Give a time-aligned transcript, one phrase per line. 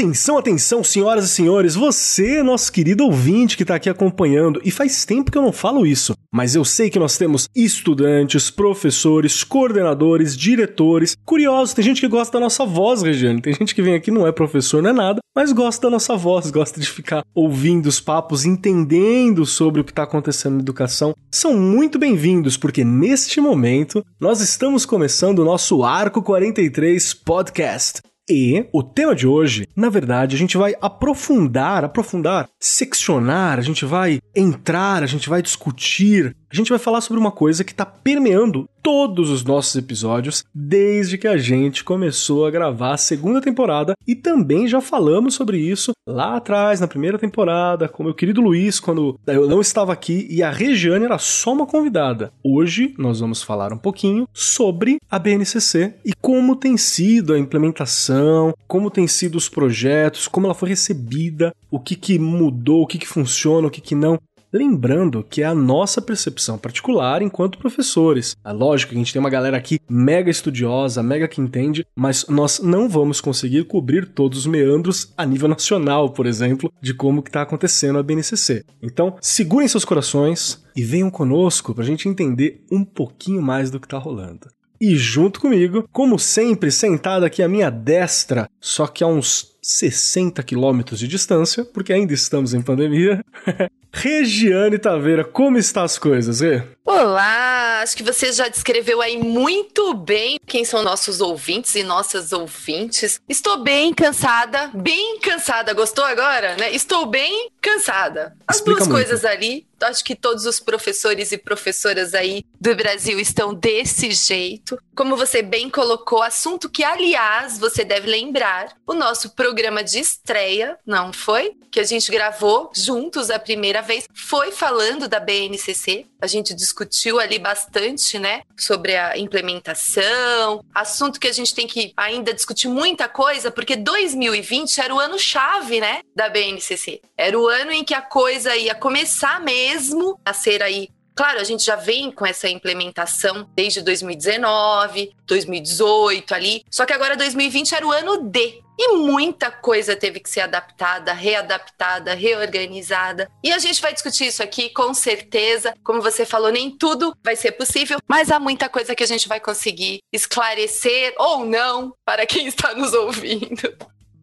[0.00, 5.04] Atenção, atenção, senhoras e senhores, você, nosso querido ouvinte que está aqui acompanhando, e faz
[5.04, 10.34] tempo que eu não falo isso, mas eu sei que nós temos estudantes, professores, coordenadores,
[10.34, 14.10] diretores, curiosos, tem gente que gosta da nossa voz, Regiane, tem gente que vem aqui
[14.10, 17.84] não é professor, não é nada, mas gosta da nossa voz, gosta de ficar ouvindo
[17.84, 21.14] os papos, entendendo sobre o que está acontecendo na educação.
[21.30, 28.00] São muito bem-vindos, porque neste momento nós estamos começando o nosso Arco 43 Podcast.
[28.30, 33.84] E o tema de hoje, na verdade, a gente vai aprofundar, aprofundar, seccionar, a gente
[33.84, 37.86] vai entrar, a gente vai discutir, a gente vai falar sobre uma coisa que está
[37.86, 43.94] permeando todos os nossos episódios desde que a gente começou a gravar a segunda temporada
[44.06, 48.80] e também já falamos sobre isso lá atrás, na primeira temporada, com meu querido Luiz,
[48.80, 52.32] quando eu não estava aqui e a Regiane era só uma convidada.
[52.42, 58.54] Hoje nós vamos falar um pouquinho sobre a BNCC e como tem sido a implementação,
[58.66, 62.98] como tem sido os projetos, como ela foi recebida, o que, que mudou, o que,
[62.98, 64.18] que funciona, o que, que não.
[64.52, 68.36] Lembrando que é a nossa percepção particular enquanto professores.
[68.44, 72.26] É lógico que a gente tem uma galera aqui mega estudiosa, mega que entende, mas
[72.26, 77.22] nós não vamos conseguir cobrir todos os meandros a nível nacional, por exemplo, de como
[77.22, 78.64] que está acontecendo a BNCC.
[78.82, 83.78] Então, segurem seus corações e venham conosco para a gente entender um pouquinho mais do
[83.78, 84.48] que está rolando.
[84.80, 90.42] E junto comigo, como sempre, sentado aqui à minha destra, só que a uns 60
[90.42, 93.22] quilômetros de distância, porque ainda estamos em pandemia,
[93.92, 96.62] Regiane Taveira, como está as coisas, Rê?
[96.92, 102.32] Olá, acho que você já descreveu aí muito bem quem são nossos ouvintes e nossas
[102.32, 103.20] ouvintes.
[103.28, 105.72] Estou bem cansada, bem cansada.
[105.72, 106.72] Gostou agora, né?
[106.72, 108.36] Estou bem cansada.
[108.44, 109.04] As Explica duas muito.
[109.04, 114.78] coisas ali acho que todos os professores e professoras aí do Brasil estão desse jeito.
[114.94, 120.78] Como você bem colocou, assunto que, aliás, você deve lembrar, o nosso programa de estreia,
[120.84, 121.56] não foi?
[121.70, 126.06] Que a gente gravou juntos a primeira vez, foi falando da BNCC.
[126.20, 126.79] A gente discutiu
[127.18, 133.08] ali bastante, né, sobre a implementação, assunto que a gente tem que ainda discutir muita
[133.08, 137.00] coisa, porque 2020 era o ano chave, né, da BNCC.
[137.16, 141.44] Era o ano em que a coisa ia começar mesmo a ser aí Claro, a
[141.44, 147.86] gente já vem com essa implementação desde 2019, 2018 ali, só que agora 2020 era
[147.86, 148.62] o ano D.
[148.82, 153.30] E muita coisa teve que ser adaptada, readaptada, reorganizada.
[153.44, 155.74] E a gente vai discutir isso aqui com certeza.
[155.84, 159.28] Como você falou, nem tudo vai ser possível, mas há muita coisa que a gente
[159.28, 163.70] vai conseguir esclarecer ou não para quem está nos ouvindo.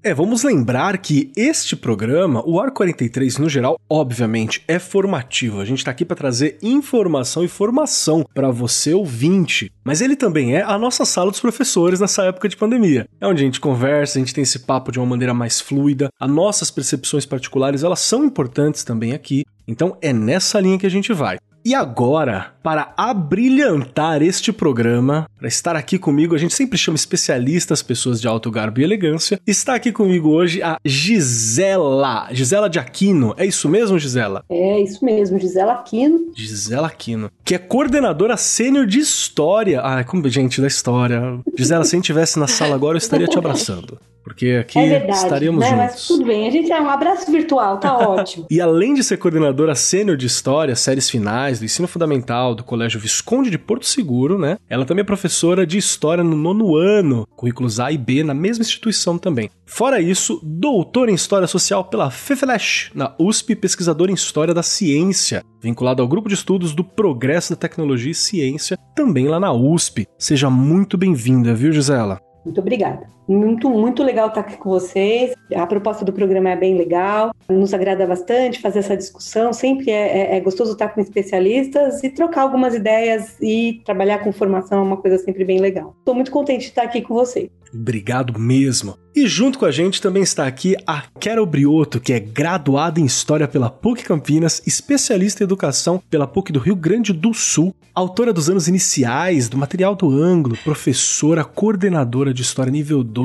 [0.03, 5.59] É, vamos lembrar que este programa, o Ar 43 no geral, obviamente é formativo.
[5.59, 10.56] A gente está aqui para trazer informação e formação para você ouvinte, mas ele também
[10.56, 13.07] é a nossa sala dos professores nessa época de pandemia.
[13.19, 16.09] É onde a gente conversa, a gente tem esse papo de uma maneira mais fluida.
[16.19, 19.44] As nossas percepções particulares, elas são importantes também aqui.
[19.68, 21.38] Então é nessa linha que a gente vai.
[21.67, 27.83] E agora, para abrilhantar este programa, para estar aqui comigo, a gente sempre chama especialistas,
[27.83, 29.38] pessoas de alto garbo e elegância.
[29.45, 33.35] Está aqui comigo hoje a Gisela, Gisela de Aquino.
[33.35, 34.45] É isso mesmo, Gisela?
[34.50, 36.31] É isso mesmo, Gisela Aquino.
[36.33, 39.81] Gisela Aquino, que é coordenadora sênior de história.
[39.81, 41.22] Ai, como gente da história.
[41.53, 44.00] Gisela, se a gente estivesse na sala agora, eu estaria te abraçando.
[44.27, 45.69] Porque aqui é verdade, estaríamos né?
[45.69, 45.85] juntos.
[45.85, 48.45] Mas tudo bem, a gente é um abraço virtual, tá ótimo.
[48.51, 52.99] e além de ser coordenadora sênior de história, séries finais do ensino fundamental do Colégio
[52.99, 54.57] Visconde de Porto Seguro, né?
[54.69, 58.63] Ela também é professora de história no nono ano, currículos A e B na mesma
[58.63, 59.49] instituição também.
[59.65, 65.41] Fora isso, doutora em história social pela FEFELESH, na USP, pesquisadora em história da ciência,
[65.63, 70.05] vinculada ao grupo de estudos do progresso da tecnologia e ciência, também lá na USP.
[70.19, 72.19] Seja muito bem-vinda, viu, Gisela?
[72.44, 73.16] Muito obrigada.
[73.27, 75.33] Muito, muito legal estar aqui com vocês.
[75.53, 79.51] A proposta do programa é bem legal, nos agrada bastante fazer essa discussão.
[79.51, 84.31] Sempre é, é, é gostoso estar com especialistas e trocar algumas ideias e trabalhar com
[84.31, 85.95] formação é uma coisa sempre bem legal.
[86.00, 87.50] Estou muito contente de estar aqui com vocês.
[87.74, 88.97] Obrigado mesmo.
[89.15, 93.06] E junto com a gente também está aqui a Carol Brioto, que é graduada em
[93.06, 98.31] História pela PUC Campinas, especialista em Educação pela PUC do Rio Grande do Sul, autora
[98.31, 103.17] dos anos iniciais do material do ângulo, professora, coordenadora de História nível 2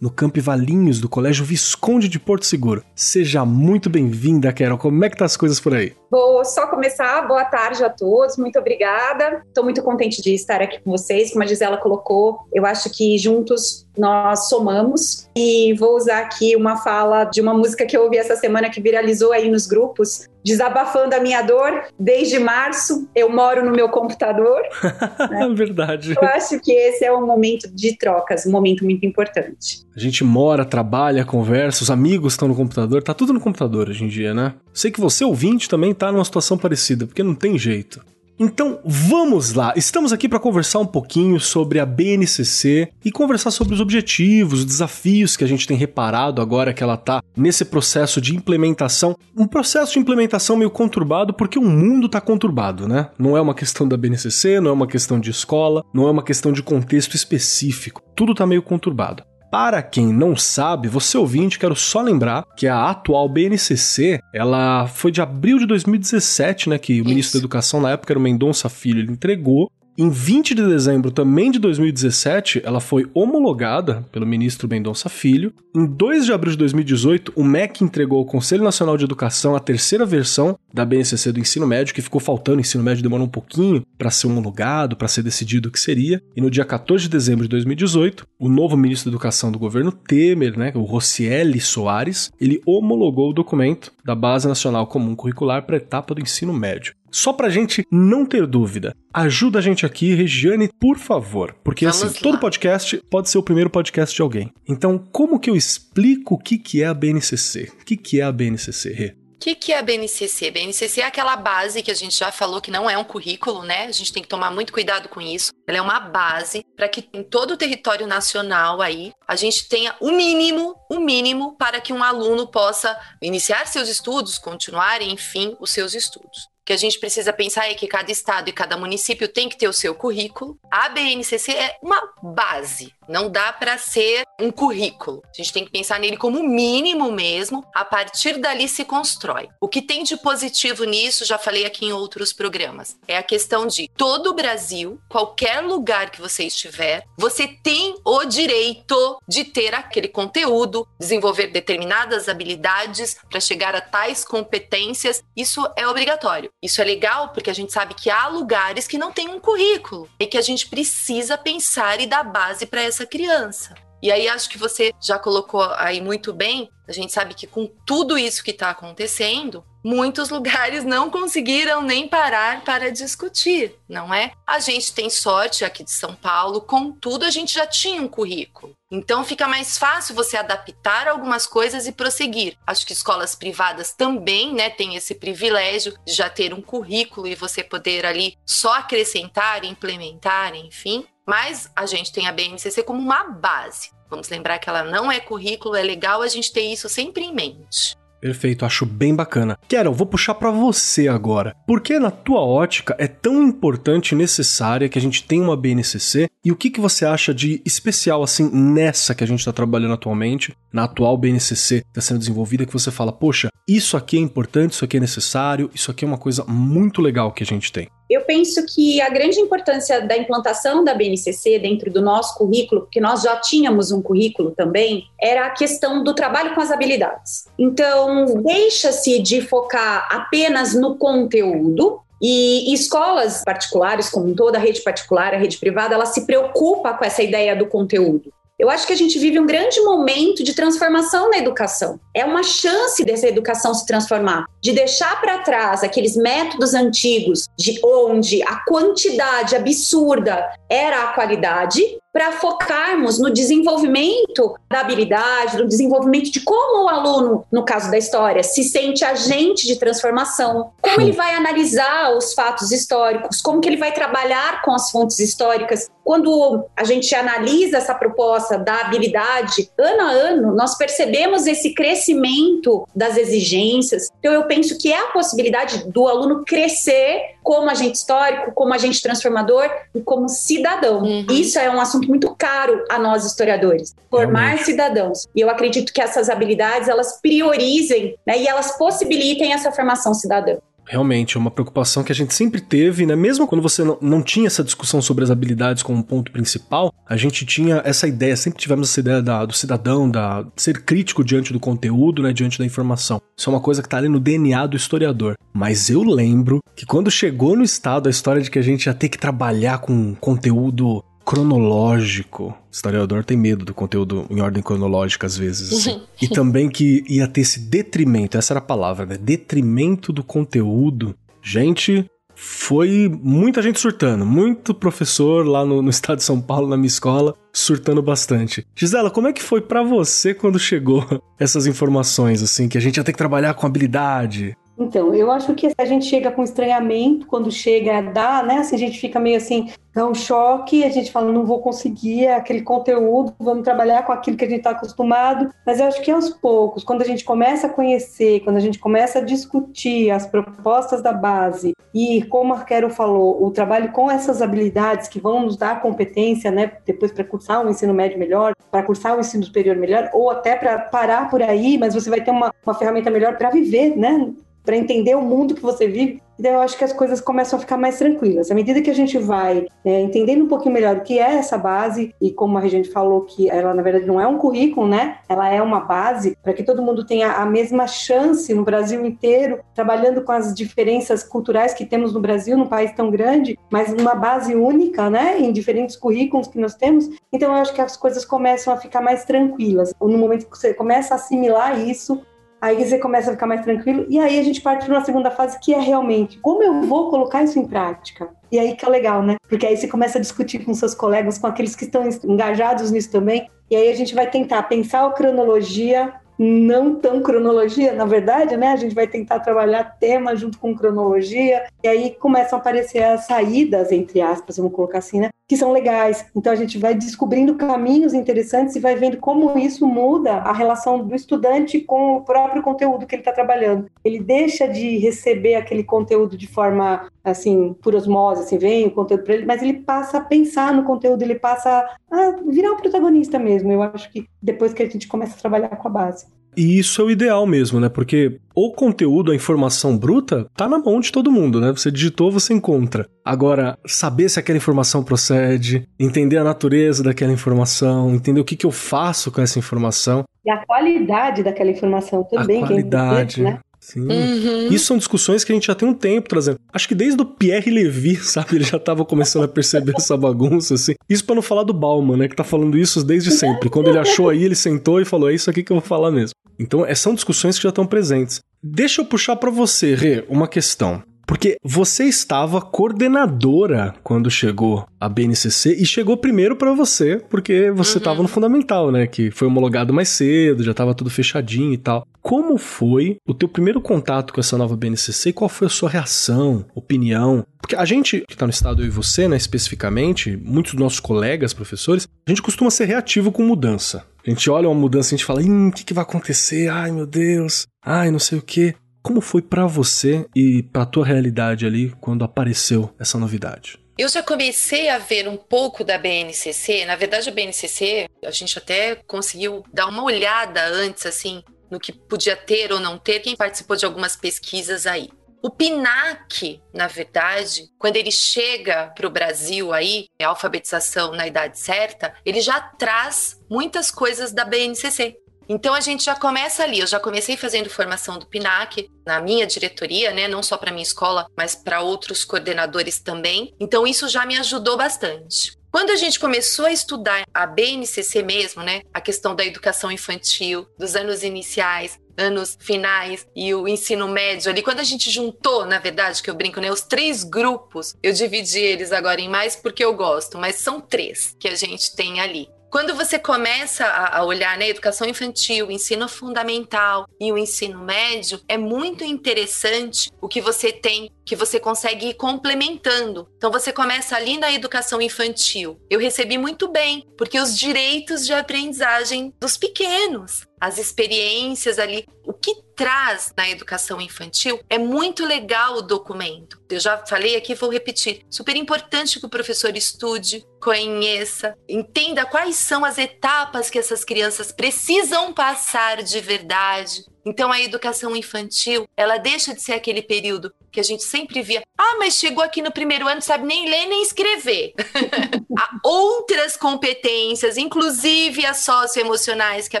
[0.00, 2.84] no Camp Valinhos do Colégio Visconde de Porto Seguro.
[2.94, 4.78] Seja muito bem-vinda, Carol.
[4.78, 5.92] Como é que tá as coisas por aí?
[6.08, 7.26] Vou só começar.
[7.26, 9.42] Boa tarde a todos, muito obrigada.
[9.48, 11.32] Estou muito contente de estar aqui com vocês.
[11.32, 15.28] Como a Gisela colocou, eu acho que juntos nós somamos.
[15.36, 18.80] E vou usar aqui uma fala de uma música que eu ouvi essa semana que
[18.80, 21.84] viralizou aí nos grupos, desabafando a minha dor.
[21.98, 24.62] Desde março eu moro no meu computador.
[25.30, 25.48] né?
[25.54, 26.14] Verdade.
[26.20, 29.84] Eu acho que esse é um momento de trocas, um momento muito importante.
[29.94, 34.04] A gente mora, trabalha, conversa, os amigos estão no computador, tá tudo no computador hoje
[34.04, 34.54] em dia, né?
[34.72, 38.00] Sei que você, ouvinte, também tá numa situação parecida, porque não tem jeito.
[38.42, 43.74] Então vamos lá, estamos aqui para conversar um pouquinho sobre a BNCC e conversar sobre
[43.74, 48.18] os objetivos, os desafios que a gente tem reparado agora que ela está nesse processo
[48.18, 49.14] de implementação.
[49.36, 53.10] Um processo de implementação meio conturbado porque o mundo está conturbado, né?
[53.18, 56.22] Não é uma questão da BNCC, não é uma questão de escola, não é uma
[56.22, 58.00] questão de contexto específico.
[58.16, 59.22] Tudo está meio conturbado.
[59.50, 65.10] Para quem não sabe, você ouvinte, quero só lembrar que a atual BNCC, ela foi
[65.10, 67.08] de abril de 2017, né, que o Isso.
[67.08, 69.70] ministro da Educação na época era o Mendonça Filho, ele entregou
[70.00, 75.52] em 20 de dezembro também de 2017, ela foi homologada pelo ministro Mendonça Filho.
[75.76, 79.60] Em 2 de abril de 2018, o MEC entregou ao Conselho Nacional de Educação a
[79.60, 82.56] terceira versão da BNCC do ensino médio, que ficou faltando.
[82.56, 86.22] O ensino médio demorou um pouquinho para ser homologado, para ser decidido o que seria.
[86.34, 89.92] E no dia 14 de dezembro de 2018, o novo ministro da Educação do governo
[89.92, 95.76] Temer, né, o Rocieli Soares, ele homologou o documento da Base Nacional Comum Curricular para
[95.76, 96.94] a etapa do ensino médio.
[97.10, 101.56] Só pra gente não ter dúvida, ajuda a gente aqui, Regiane, por favor.
[101.64, 102.20] Porque Vamos assim, lá.
[102.22, 104.52] todo podcast pode ser o primeiro podcast de alguém.
[104.68, 107.72] Então, como que eu explico o que, que é a BNCC?
[107.80, 109.16] O que, que é a BNCC, Rê?
[109.34, 110.50] O que, que é a BNCC?
[110.50, 113.86] BNCC é aquela base que a gente já falou que não é um currículo, né?
[113.86, 115.50] A gente tem que tomar muito cuidado com isso.
[115.66, 119.96] Ela é uma base para que em todo o território nacional aí a gente tenha
[119.98, 125.70] o mínimo, o mínimo para que um aluno possa iniciar seus estudos, continuar, enfim, os
[125.70, 129.48] seus estudos que a gente precisa pensar é que cada estado e cada município tem
[129.48, 130.56] que ter o seu currículo.
[130.70, 135.20] A BNCC é uma base, não dá para ser um currículo.
[135.26, 139.48] A gente tem que pensar nele como mínimo mesmo, a partir dali se constrói.
[139.60, 143.66] O que tem de positivo nisso, já falei aqui em outros programas, é a questão
[143.66, 149.74] de todo o Brasil, qualquer lugar que você estiver, você tem o direito de ter
[149.74, 155.20] aquele conteúdo, desenvolver determinadas habilidades para chegar a tais competências.
[155.36, 156.48] Isso é obrigatório.
[156.62, 160.10] Isso é legal porque a gente sabe que há lugares que não têm um currículo
[160.20, 163.74] e que a gente precisa pensar e dar base para essa criança.
[164.02, 166.70] E aí acho que você já colocou aí muito bem.
[166.88, 172.08] A gente sabe que com tudo isso que está acontecendo, muitos lugares não conseguiram nem
[172.08, 174.32] parar para discutir, não é?
[174.46, 178.74] A gente tem sorte aqui de São Paulo, contudo, a gente já tinha um currículo.
[178.90, 182.56] Então fica mais fácil você adaptar algumas coisas e prosseguir.
[182.66, 187.36] Acho que escolas privadas também, né, têm esse privilégio de já ter um currículo e
[187.36, 191.06] você poder ali só acrescentar, implementar, enfim.
[191.30, 193.90] Mas a gente tem a BNCC como uma base.
[194.10, 197.32] Vamos lembrar que ela não é currículo, é legal a gente ter isso sempre em
[197.32, 197.96] mente.
[198.20, 199.56] Perfeito, acho bem bacana.
[199.68, 201.54] Carol, vou puxar para você agora.
[201.68, 205.56] Por que na tua ótica é tão importante e necessária que a gente tenha uma
[205.56, 206.28] BNCC?
[206.44, 209.94] E o que, que você acha de especial assim nessa que a gente está trabalhando
[209.94, 214.20] atualmente, na atual BNCC que está sendo desenvolvida, que você fala, poxa, isso aqui é
[214.20, 217.70] importante, isso aqui é necessário, isso aqui é uma coisa muito legal que a gente
[217.70, 217.88] tem?
[218.10, 223.00] Eu penso que a grande importância da implantação da BNCC dentro do nosso currículo, porque
[223.00, 227.46] nós já tínhamos um currículo também, era a questão do trabalho com as habilidades.
[227.56, 235.32] Então, deixa-se de focar apenas no conteúdo, e escolas particulares, como toda a rede particular,
[235.32, 238.30] a rede privada, ela se preocupa com essa ideia do conteúdo.
[238.60, 241.98] Eu acho que a gente vive um grande momento de transformação na educação.
[242.14, 247.80] É uma chance dessa educação se transformar, de deixar para trás aqueles métodos antigos de
[247.82, 256.30] onde a quantidade absurda era a qualidade para focarmos no desenvolvimento da habilidade, no desenvolvimento
[256.30, 261.12] de como o aluno, no caso da história, se sente agente de transformação, como ele
[261.12, 265.88] vai analisar os fatos históricos, como que ele vai trabalhar com as fontes históricas.
[266.02, 272.88] Quando a gente analisa essa proposta da habilidade, ano a ano, nós percebemos esse crescimento
[272.94, 274.08] das exigências.
[274.18, 279.00] Então, eu penso que é a possibilidade do aluno crescer como agente histórico, como agente
[279.02, 281.02] transformador e como cidadão.
[281.02, 281.26] Uhum.
[281.30, 284.64] Isso é um assunto assunto muito caro a nós historiadores, formar Realmente.
[284.64, 285.26] cidadãos.
[285.34, 290.56] E eu acredito que essas habilidades elas priorizem né, e elas possibilitem essa formação cidadã.
[290.86, 293.14] Realmente, é uma preocupação que a gente sempre teve, né?
[293.14, 297.16] Mesmo quando você não, não tinha essa discussão sobre as habilidades como ponto principal, a
[297.16, 301.52] gente tinha essa ideia, sempre tivemos essa ideia da, do cidadão, da ser crítico diante
[301.52, 302.32] do conteúdo, né?
[302.32, 303.22] Diante da informação.
[303.38, 305.34] Isso é uma coisa que tá ali no DNA do historiador.
[305.52, 308.94] Mas eu lembro que quando chegou no estado a história de que a gente ia
[308.94, 312.46] ter que trabalhar com conteúdo cronológico.
[312.46, 315.72] O historiador tem medo do conteúdo em ordem cronológica às vezes.
[315.72, 316.02] Assim.
[316.20, 319.16] e também que ia ter esse detrimento, essa era a palavra, né?
[319.16, 321.14] Detrimento do conteúdo.
[321.40, 326.76] Gente, foi muita gente surtando, muito professor lá no, no, estado de São Paulo, na
[326.76, 328.66] minha escola, surtando bastante.
[328.74, 331.06] Gisela, como é que foi para você quando chegou
[331.38, 335.54] essas informações, assim, que a gente ia ter que trabalhar com habilidade, então, eu acho
[335.54, 338.60] que a gente chega com estranhamento quando chega dar, né?
[338.60, 342.28] Assim, a gente fica meio assim, dá um choque, a gente fala, não vou conseguir
[342.28, 345.52] aquele conteúdo, vamos trabalhar com aquilo que a gente está acostumado.
[345.66, 348.78] Mas eu acho que aos poucos, quando a gente começa a conhecer, quando a gente
[348.78, 354.10] começa a discutir as propostas da base e, como a Quero falou, o trabalho com
[354.10, 356.72] essas habilidades que vão nos dar competência, né?
[356.86, 360.56] Depois para cursar um ensino médio melhor, para cursar um ensino superior melhor, ou até
[360.56, 364.32] para parar por aí, mas você vai ter uma, uma ferramenta melhor para viver, né?
[364.64, 366.20] Para entender o mundo que você vive.
[366.40, 368.50] Então, eu acho que as coisas começam a ficar mais tranquilas.
[368.50, 371.58] À medida que a gente vai é, entendendo um pouquinho melhor o que é essa
[371.58, 375.18] base, e como a gente falou que ela, na verdade, não é um currículo, né?
[375.28, 379.60] Ela é uma base para que todo mundo tenha a mesma chance no Brasil inteiro,
[379.74, 384.14] trabalhando com as diferenças culturais que temos no Brasil, num país tão grande, mas numa
[384.14, 385.38] base única, né?
[385.38, 387.06] Em diferentes currículos que nós temos.
[387.30, 389.92] Então, eu acho que as coisas começam a ficar mais tranquilas.
[390.00, 392.22] No momento que você começa a assimilar isso,
[392.60, 394.06] Aí você começa a ficar mais tranquilo.
[394.08, 397.10] E aí a gente parte para uma segunda fase que é realmente como eu vou
[397.10, 398.28] colocar isso em prática.
[398.52, 399.36] E aí que é legal, né?
[399.48, 403.10] Porque aí você começa a discutir com seus colegas, com aqueles que estão engajados nisso
[403.10, 403.48] também.
[403.70, 408.68] E aí a gente vai tentar pensar a cronologia, não tão cronologia, na verdade, né?
[408.68, 413.26] A gente vai tentar trabalhar tema junto com cronologia, e aí começam a aparecer as
[413.26, 415.28] saídas, entre aspas, vamos colocar assim, né?
[415.50, 416.24] Que são legais.
[416.32, 421.04] Então a gente vai descobrindo caminhos interessantes e vai vendo como isso muda a relação
[421.04, 423.90] do estudante com o próprio conteúdo que ele está trabalhando.
[424.04, 429.24] Ele deixa de receber aquele conteúdo de forma assim, por osmose, assim, vem o conteúdo
[429.24, 433.36] para ele, mas ele passa a pensar no conteúdo, ele passa a virar o protagonista
[433.36, 433.72] mesmo.
[433.72, 436.26] Eu acho que depois que a gente começa a trabalhar com a base.
[436.56, 437.88] E isso é o ideal mesmo, né?
[437.88, 441.70] Porque o conteúdo, a informação bruta, tá na mão de todo mundo, né?
[441.70, 443.08] Você digitou, você encontra.
[443.24, 448.66] Agora, saber se aquela informação procede, entender a natureza daquela informação, entender o que, que
[448.66, 450.24] eu faço com essa informação.
[450.44, 452.62] E a qualidade daquela informação também.
[452.62, 453.58] A qualidade, que é né?
[453.92, 454.02] Sim.
[454.02, 454.68] Uhum.
[454.70, 456.58] Isso são discussões que a gente já tem um tempo trazendo.
[456.72, 458.56] Acho que desde o Pierre Levy, sabe?
[458.56, 460.94] Ele já tava começando a perceber essa bagunça, assim.
[461.08, 462.28] Isso para não falar do Bauman, né?
[462.28, 463.68] Que tá falando isso desde sempre.
[463.68, 466.10] Quando ele achou aí, ele sentou e falou: é isso aqui que eu vou falar
[466.10, 466.34] mesmo.
[466.58, 468.40] Então, é, são discussões que já estão presentes.
[468.62, 471.02] Deixa eu puxar para você, Rê, uma questão.
[471.30, 477.98] Porque você estava coordenadora quando chegou a BNCC e chegou primeiro para você, porque você
[477.98, 478.24] estava uhum.
[478.24, 479.06] no fundamental, né?
[479.06, 482.04] Que foi homologado mais cedo, já estava tudo fechadinho e tal.
[482.20, 485.88] Como foi o teu primeiro contato com essa nova BNCC e qual foi a sua
[485.88, 487.46] reação, opinião?
[487.60, 490.98] Porque a gente que está no estado, eu e você, né, especificamente, muitos dos nossos
[490.98, 494.04] colegas, professores, a gente costuma ser reativo com mudança.
[494.26, 496.68] A gente olha uma mudança e a gente fala, o que, que vai acontecer?
[496.68, 497.66] Ai, meu Deus.
[497.82, 498.74] Ai, não sei o quê.
[499.02, 503.78] Como foi para você e para tua realidade ali quando apareceu essa novidade?
[503.96, 506.84] Eu já comecei a ver um pouco da BNCC.
[506.84, 511.92] Na verdade, a BNCC, a gente até conseguiu dar uma olhada antes, assim, no que
[511.92, 513.20] podia ter ou não ter.
[513.20, 515.08] Quem participou de algumas pesquisas aí.
[515.42, 521.58] O PINAC, na verdade, quando ele chega para o Brasil aí, a alfabetização na idade
[521.58, 525.16] certa, ele já traz muitas coisas da BNCC.
[525.52, 526.78] Então a gente já começa ali.
[526.78, 530.28] Eu já comecei fazendo formação do PINAC na minha diretoria, né?
[530.28, 533.52] Não só para minha escola, mas para outros coordenadores também.
[533.58, 535.58] Então isso já me ajudou bastante.
[535.72, 540.66] Quando a gente começou a estudar a BNCC mesmo, né, a questão da educação infantil,
[540.78, 545.78] dos anos iniciais, anos finais e o ensino médio ali, quando a gente juntou, na
[545.78, 549.84] verdade, que eu brinco, né, os três grupos, eu dividi eles agora em mais porque
[549.84, 552.48] eu gosto, mas são três que a gente tem ali.
[552.70, 558.56] Quando você começa a olhar né, educação infantil, ensino fundamental e o ensino médio, é
[558.56, 563.28] muito interessante o que você tem, que você consegue ir complementando.
[563.36, 565.80] Então você começa ali na educação infantil.
[565.88, 572.32] Eu recebi muito bem, porque os direitos de aprendizagem dos pequenos, as experiências ali, o
[572.32, 576.60] que traz na educação infantil é muito legal o documento.
[576.70, 578.22] Eu já falei aqui, vou repetir.
[578.30, 584.52] Super importante que o professor estude, conheça, entenda quais são as etapas que essas crianças
[584.52, 587.04] precisam passar de verdade.
[587.24, 591.62] Então a educação infantil, ela deixa de ser aquele período que a gente sempre via,
[591.78, 594.74] ah, mas chegou aqui no primeiro ano, sabe nem ler nem escrever.
[595.58, 599.80] Há outras competências, inclusive as socioemocionais, que a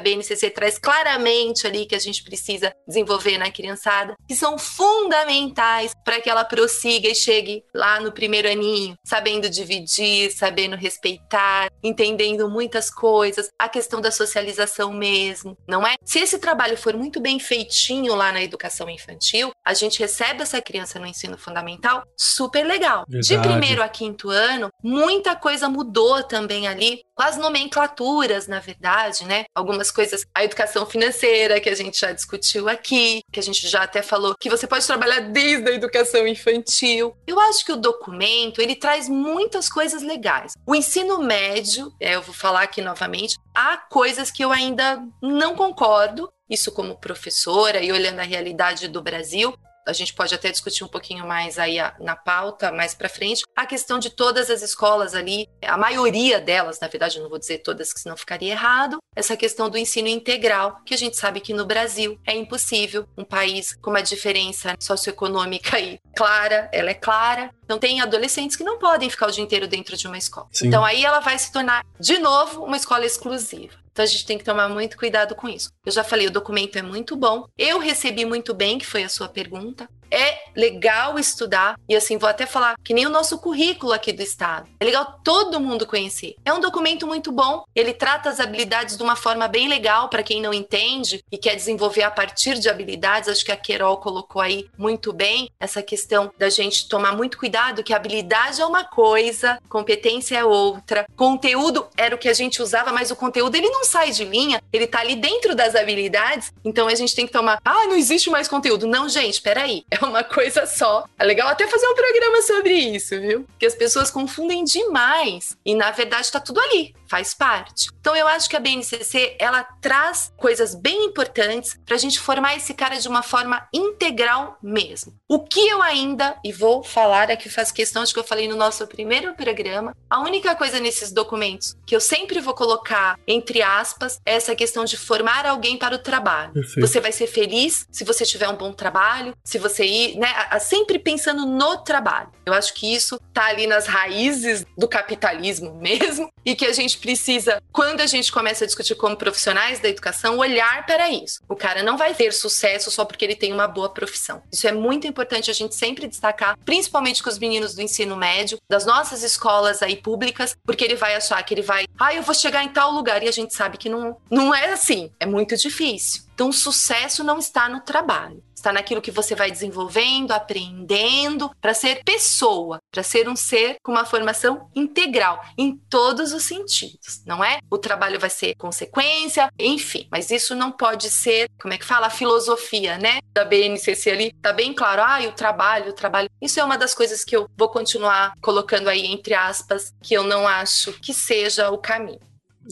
[0.00, 6.20] BNCC traz claramente ali que a gente precisa desenvolver na criançada, que são fundamentais para
[6.20, 12.90] que ela prossiga e chegue lá no primeiro aninho, sabendo dividir, sabendo respeitar, entendendo muitas
[12.90, 15.94] coisas, a questão da socialização mesmo, não é?
[16.04, 20.60] Se esse trabalho for muito bem feitinho lá na educação infantil, a gente recebe essa
[20.60, 23.04] criança no ensino fundamental, super legal.
[23.08, 23.28] Verdade.
[23.28, 29.24] De primeiro a quinto ano, muita coisa mudou também ali, com as nomenclaturas, na verdade,
[29.24, 29.44] né?
[29.54, 33.82] Algumas coisas, a educação financeira, que a gente já discutiu aqui, que a gente já
[33.82, 37.14] até falou que você pode trabalhar desde a educação infantil.
[37.26, 40.52] Eu acho que o documento, ele traz muitas coisas legais.
[40.66, 45.54] O ensino médio, é, eu vou falar aqui novamente, há coisas que eu ainda não
[45.54, 49.54] concordo, isso como professora e olhando a realidade do Brasil,
[49.90, 53.66] a gente pode até discutir um pouquinho mais aí na pauta, mais para frente, a
[53.66, 57.58] questão de todas as escolas ali, a maioria delas, na verdade, eu não vou dizer
[57.58, 61.52] todas, que senão ficaria errado, essa questão do ensino integral, que a gente sabe que
[61.52, 67.50] no Brasil é impossível, um país com uma diferença socioeconômica aí clara, ela é clara,
[67.64, 70.48] então tem adolescentes que não podem ficar o dia inteiro dentro de uma escola.
[70.52, 70.68] Sim.
[70.68, 73.74] Então aí ela vai se tornar, de novo, uma escola exclusiva.
[74.00, 75.70] Então a gente tem que tomar muito cuidado com isso.
[75.84, 77.44] Eu já falei, o documento é muito bom.
[77.58, 82.28] Eu recebi muito bem, que foi a sua pergunta é legal estudar, e assim, vou
[82.28, 84.68] até falar que nem o nosso currículo aqui do Estado.
[84.78, 86.34] É legal todo mundo conhecer.
[86.44, 90.22] É um documento muito bom, ele trata as habilidades de uma forma bem legal para
[90.22, 93.28] quem não entende e quer desenvolver a partir de habilidades.
[93.28, 97.82] Acho que a Querol colocou aí muito bem essa questão da gente tomar muito cuidado,
[97.82, 102.92] que habilidade é uma coisa, competência é outra, conteúdo era o que a gente usava,
[102.92, 106.88] mas o conteúdo ele não sai de linha, ele tá ali dentro das habilidades, então
[106.88, 108.86] a gente tem que tomar, ah, não existe mais conteúdo.
[108.86, 111.04] Não, gente, peraí, é uma coisa só.
[111.18, 113.44] É legal até fazer um programa sobre isso, viu?
[113.44, 115.56] Porque as pessoas confundem demais.
[115.64, 117.90] E na verdade tá tudo ali, faz parte.
[118.00, 122.72] Então eu acho que a BNCC, ela traz coisas bem importantes pra gente formar esse
[122.72, 125.12] cara de uma forma integral mesmo.
[125.28, 128.54] O que eu ainda, e vou falar aqui, faz questão de que eu falei no
[128.54, 134.20] nosso primeiro programa, a única coisa nesses documentos que eu sempre vou colocar entre aspas
[134.24, 136.52] é essa questão de formar alguém para o trabalho.
[136.52, 136.80] Perfeito.
[136.80, 140.28] Você vai ser feliz se você tiver um bom trabalho, se você ir, né,
[140.60, 142.30] sempre pensando no trabalho.
[142.46, 146.99] Eu acho que isso tá ali nas raízes do capitalismo mesmo e que a gente
[147.00, 151.40] precisa, quando a gente começa a discutir como profissionais da educação, olhar para isso.
[151.48, 154.42] O cara não vai ter sucesso só porque ele tem uma boa profissão.
[154.52, 158.58] Isso é muito importante a gente sempre destacar, principalmente com os meninos do ensino médio,
[158.70, 162.34] das nossas escolas aí públicas, porque ele vai achar que ele vai, ah, eu vou
[162.34, 165.10] chegar em tal lugar e a gente sabe que não, não é assim.
[165.18, 166.29] É muito difícil.
[166.40, 171.72] Então, o sucesso não está no trabalho está naquilo que você vai desenvolvendo, aprendendo, para
[171.72, 177.42] ser pessoa, para ser um ser com uma formação integral em todos os sentidos, não
[177.42, 177.60] é?
[177.70, 182.08] O trabalho vai ser consequência, enfim, mas isso não pode ser, como é que fala,
[182.08, 183.20] a filosofia, né?
[183.32, 186.28] Da BNCC ali, tá bem claro, ah, o trabalho, o trabalho.
[186.38, 190.22] Isso é uma das coisas que eu vou continuar colocando aí entre aspas, que eu
[190.22, 192.20] não acho que seja o caminho.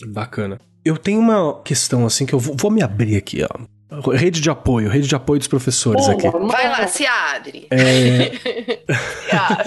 [0.08, 0.60] Bacana.
[0.84, 3.48] Eu tenho uma questão assim que eu vou, vou me abrir aqui, ó.
[4.12, 6.28] Rede de apoio, rede de apoio dos professores Pô, aqui.
[6.46, 7.66] Vai lá, se abre.
[7.70, 8.32] É...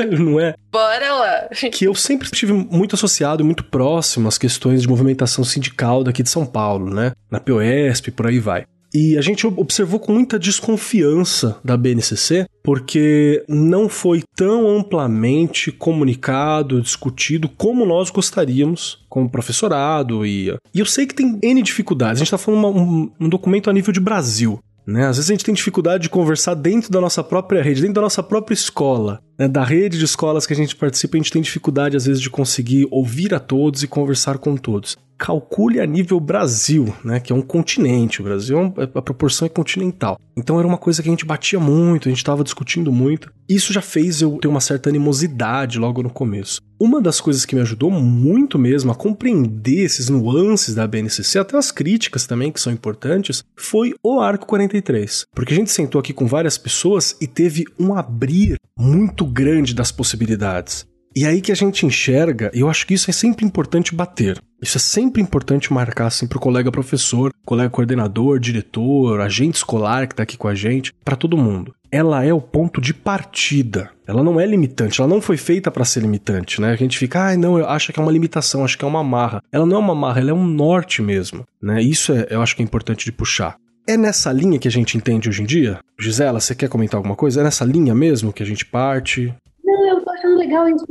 [0.17, 0.54] Não é?
[0.71, 1.50] Bora lá.
[1.71, 6.30] Que eu sempre estive muito associado, muito próximo às questões de movimentação sindical daqui de
[6.30, 7.13] São Paulo, né?
[7.32, 8.63] Na POSP, por aí vai.
[8.93, 16.82] E a gente observou com muita desconfiança da BNCC, porque não foi tão amplamente comunicado,
[16.82, 20.25] discutido como nós gostaríamos, como professorado.
[20.25, 22.21] E, e eu sei que tem N dificuldades.
[22.21, 24.60] A gente está falando uma, um, um documento a nível de Brasil.
[24.86, 25.06] Né?
[25.06, 28.01] Às vezes a gente tem dificuldade de conversar dentro da nossa própria rede, dentro da
[28.01, 29.21] nossa própria escola.
[29.38, 29.47] Né?
[29.47, 32.30] Da rede de escolas que a gente participa, a gente tem dificuldade, às vezes, de
[32.30, 37.36] conseguir ouvir a todos e conversar com todos calcule a nível Brasil, né, que é
[37.36, 38.21] um continente.
[38.21, 40.19] O Brasil, é a proporção é continental.
[40.36, 43.31] Então era uma coisa que a gente batia muito, a gente estava discutindo muito.
[43.47, 46.60] Isso já fez eu ter uma certa animosidade logo no começo.
[46.79, 51.55] Uma das coisas que me ajudou muito mesmo a compreender esses nuances da BNCC, até
[51.55, 55.25] as críticas também que são importantes, foi o Arco 43.
[55.36, 59.91] Porque a gente sentou aqui com várias pessoas e teve um abrir muito grande das
[59.91, 60.89] possibilidades.
[61.15, 64.41] E aí que a gente enxerga, e eu acho que isso é sempre importante bater.
[64.62, 70.08] Isso é sempre importante marcar assim para o colega professor, colega coordenador, diretor, agente escolar
[70.08, 71.74] que está aqui com a gente, para todo mundo.
[71.91, 73.89] Ela é o ponto de partida.
[74.08, 76.71] Ela não é limitante, ela não foi feita para ser limitante, né?
[76.71, 79.04] A gente fica, ah, não, eu acho que é uma limitação, acho que é uma
[79.04, 79.41] marra.
[79.52, 81.82] Ela não é uma marra, ela é um norte mesmo, né?
[81.82, 83.56] Isso é, eu acho que é importante de puxar.
[83.88, 85.80] É nessa linha que a gente entende hoje em dia?
[86.00, 87.41] Gisela, você quer comentar alguma coisa?
[87.41, 89.34] É nessa linha mesmo que a gente parte?
[89.63, 90.85] Não, eu tô achando legal isso.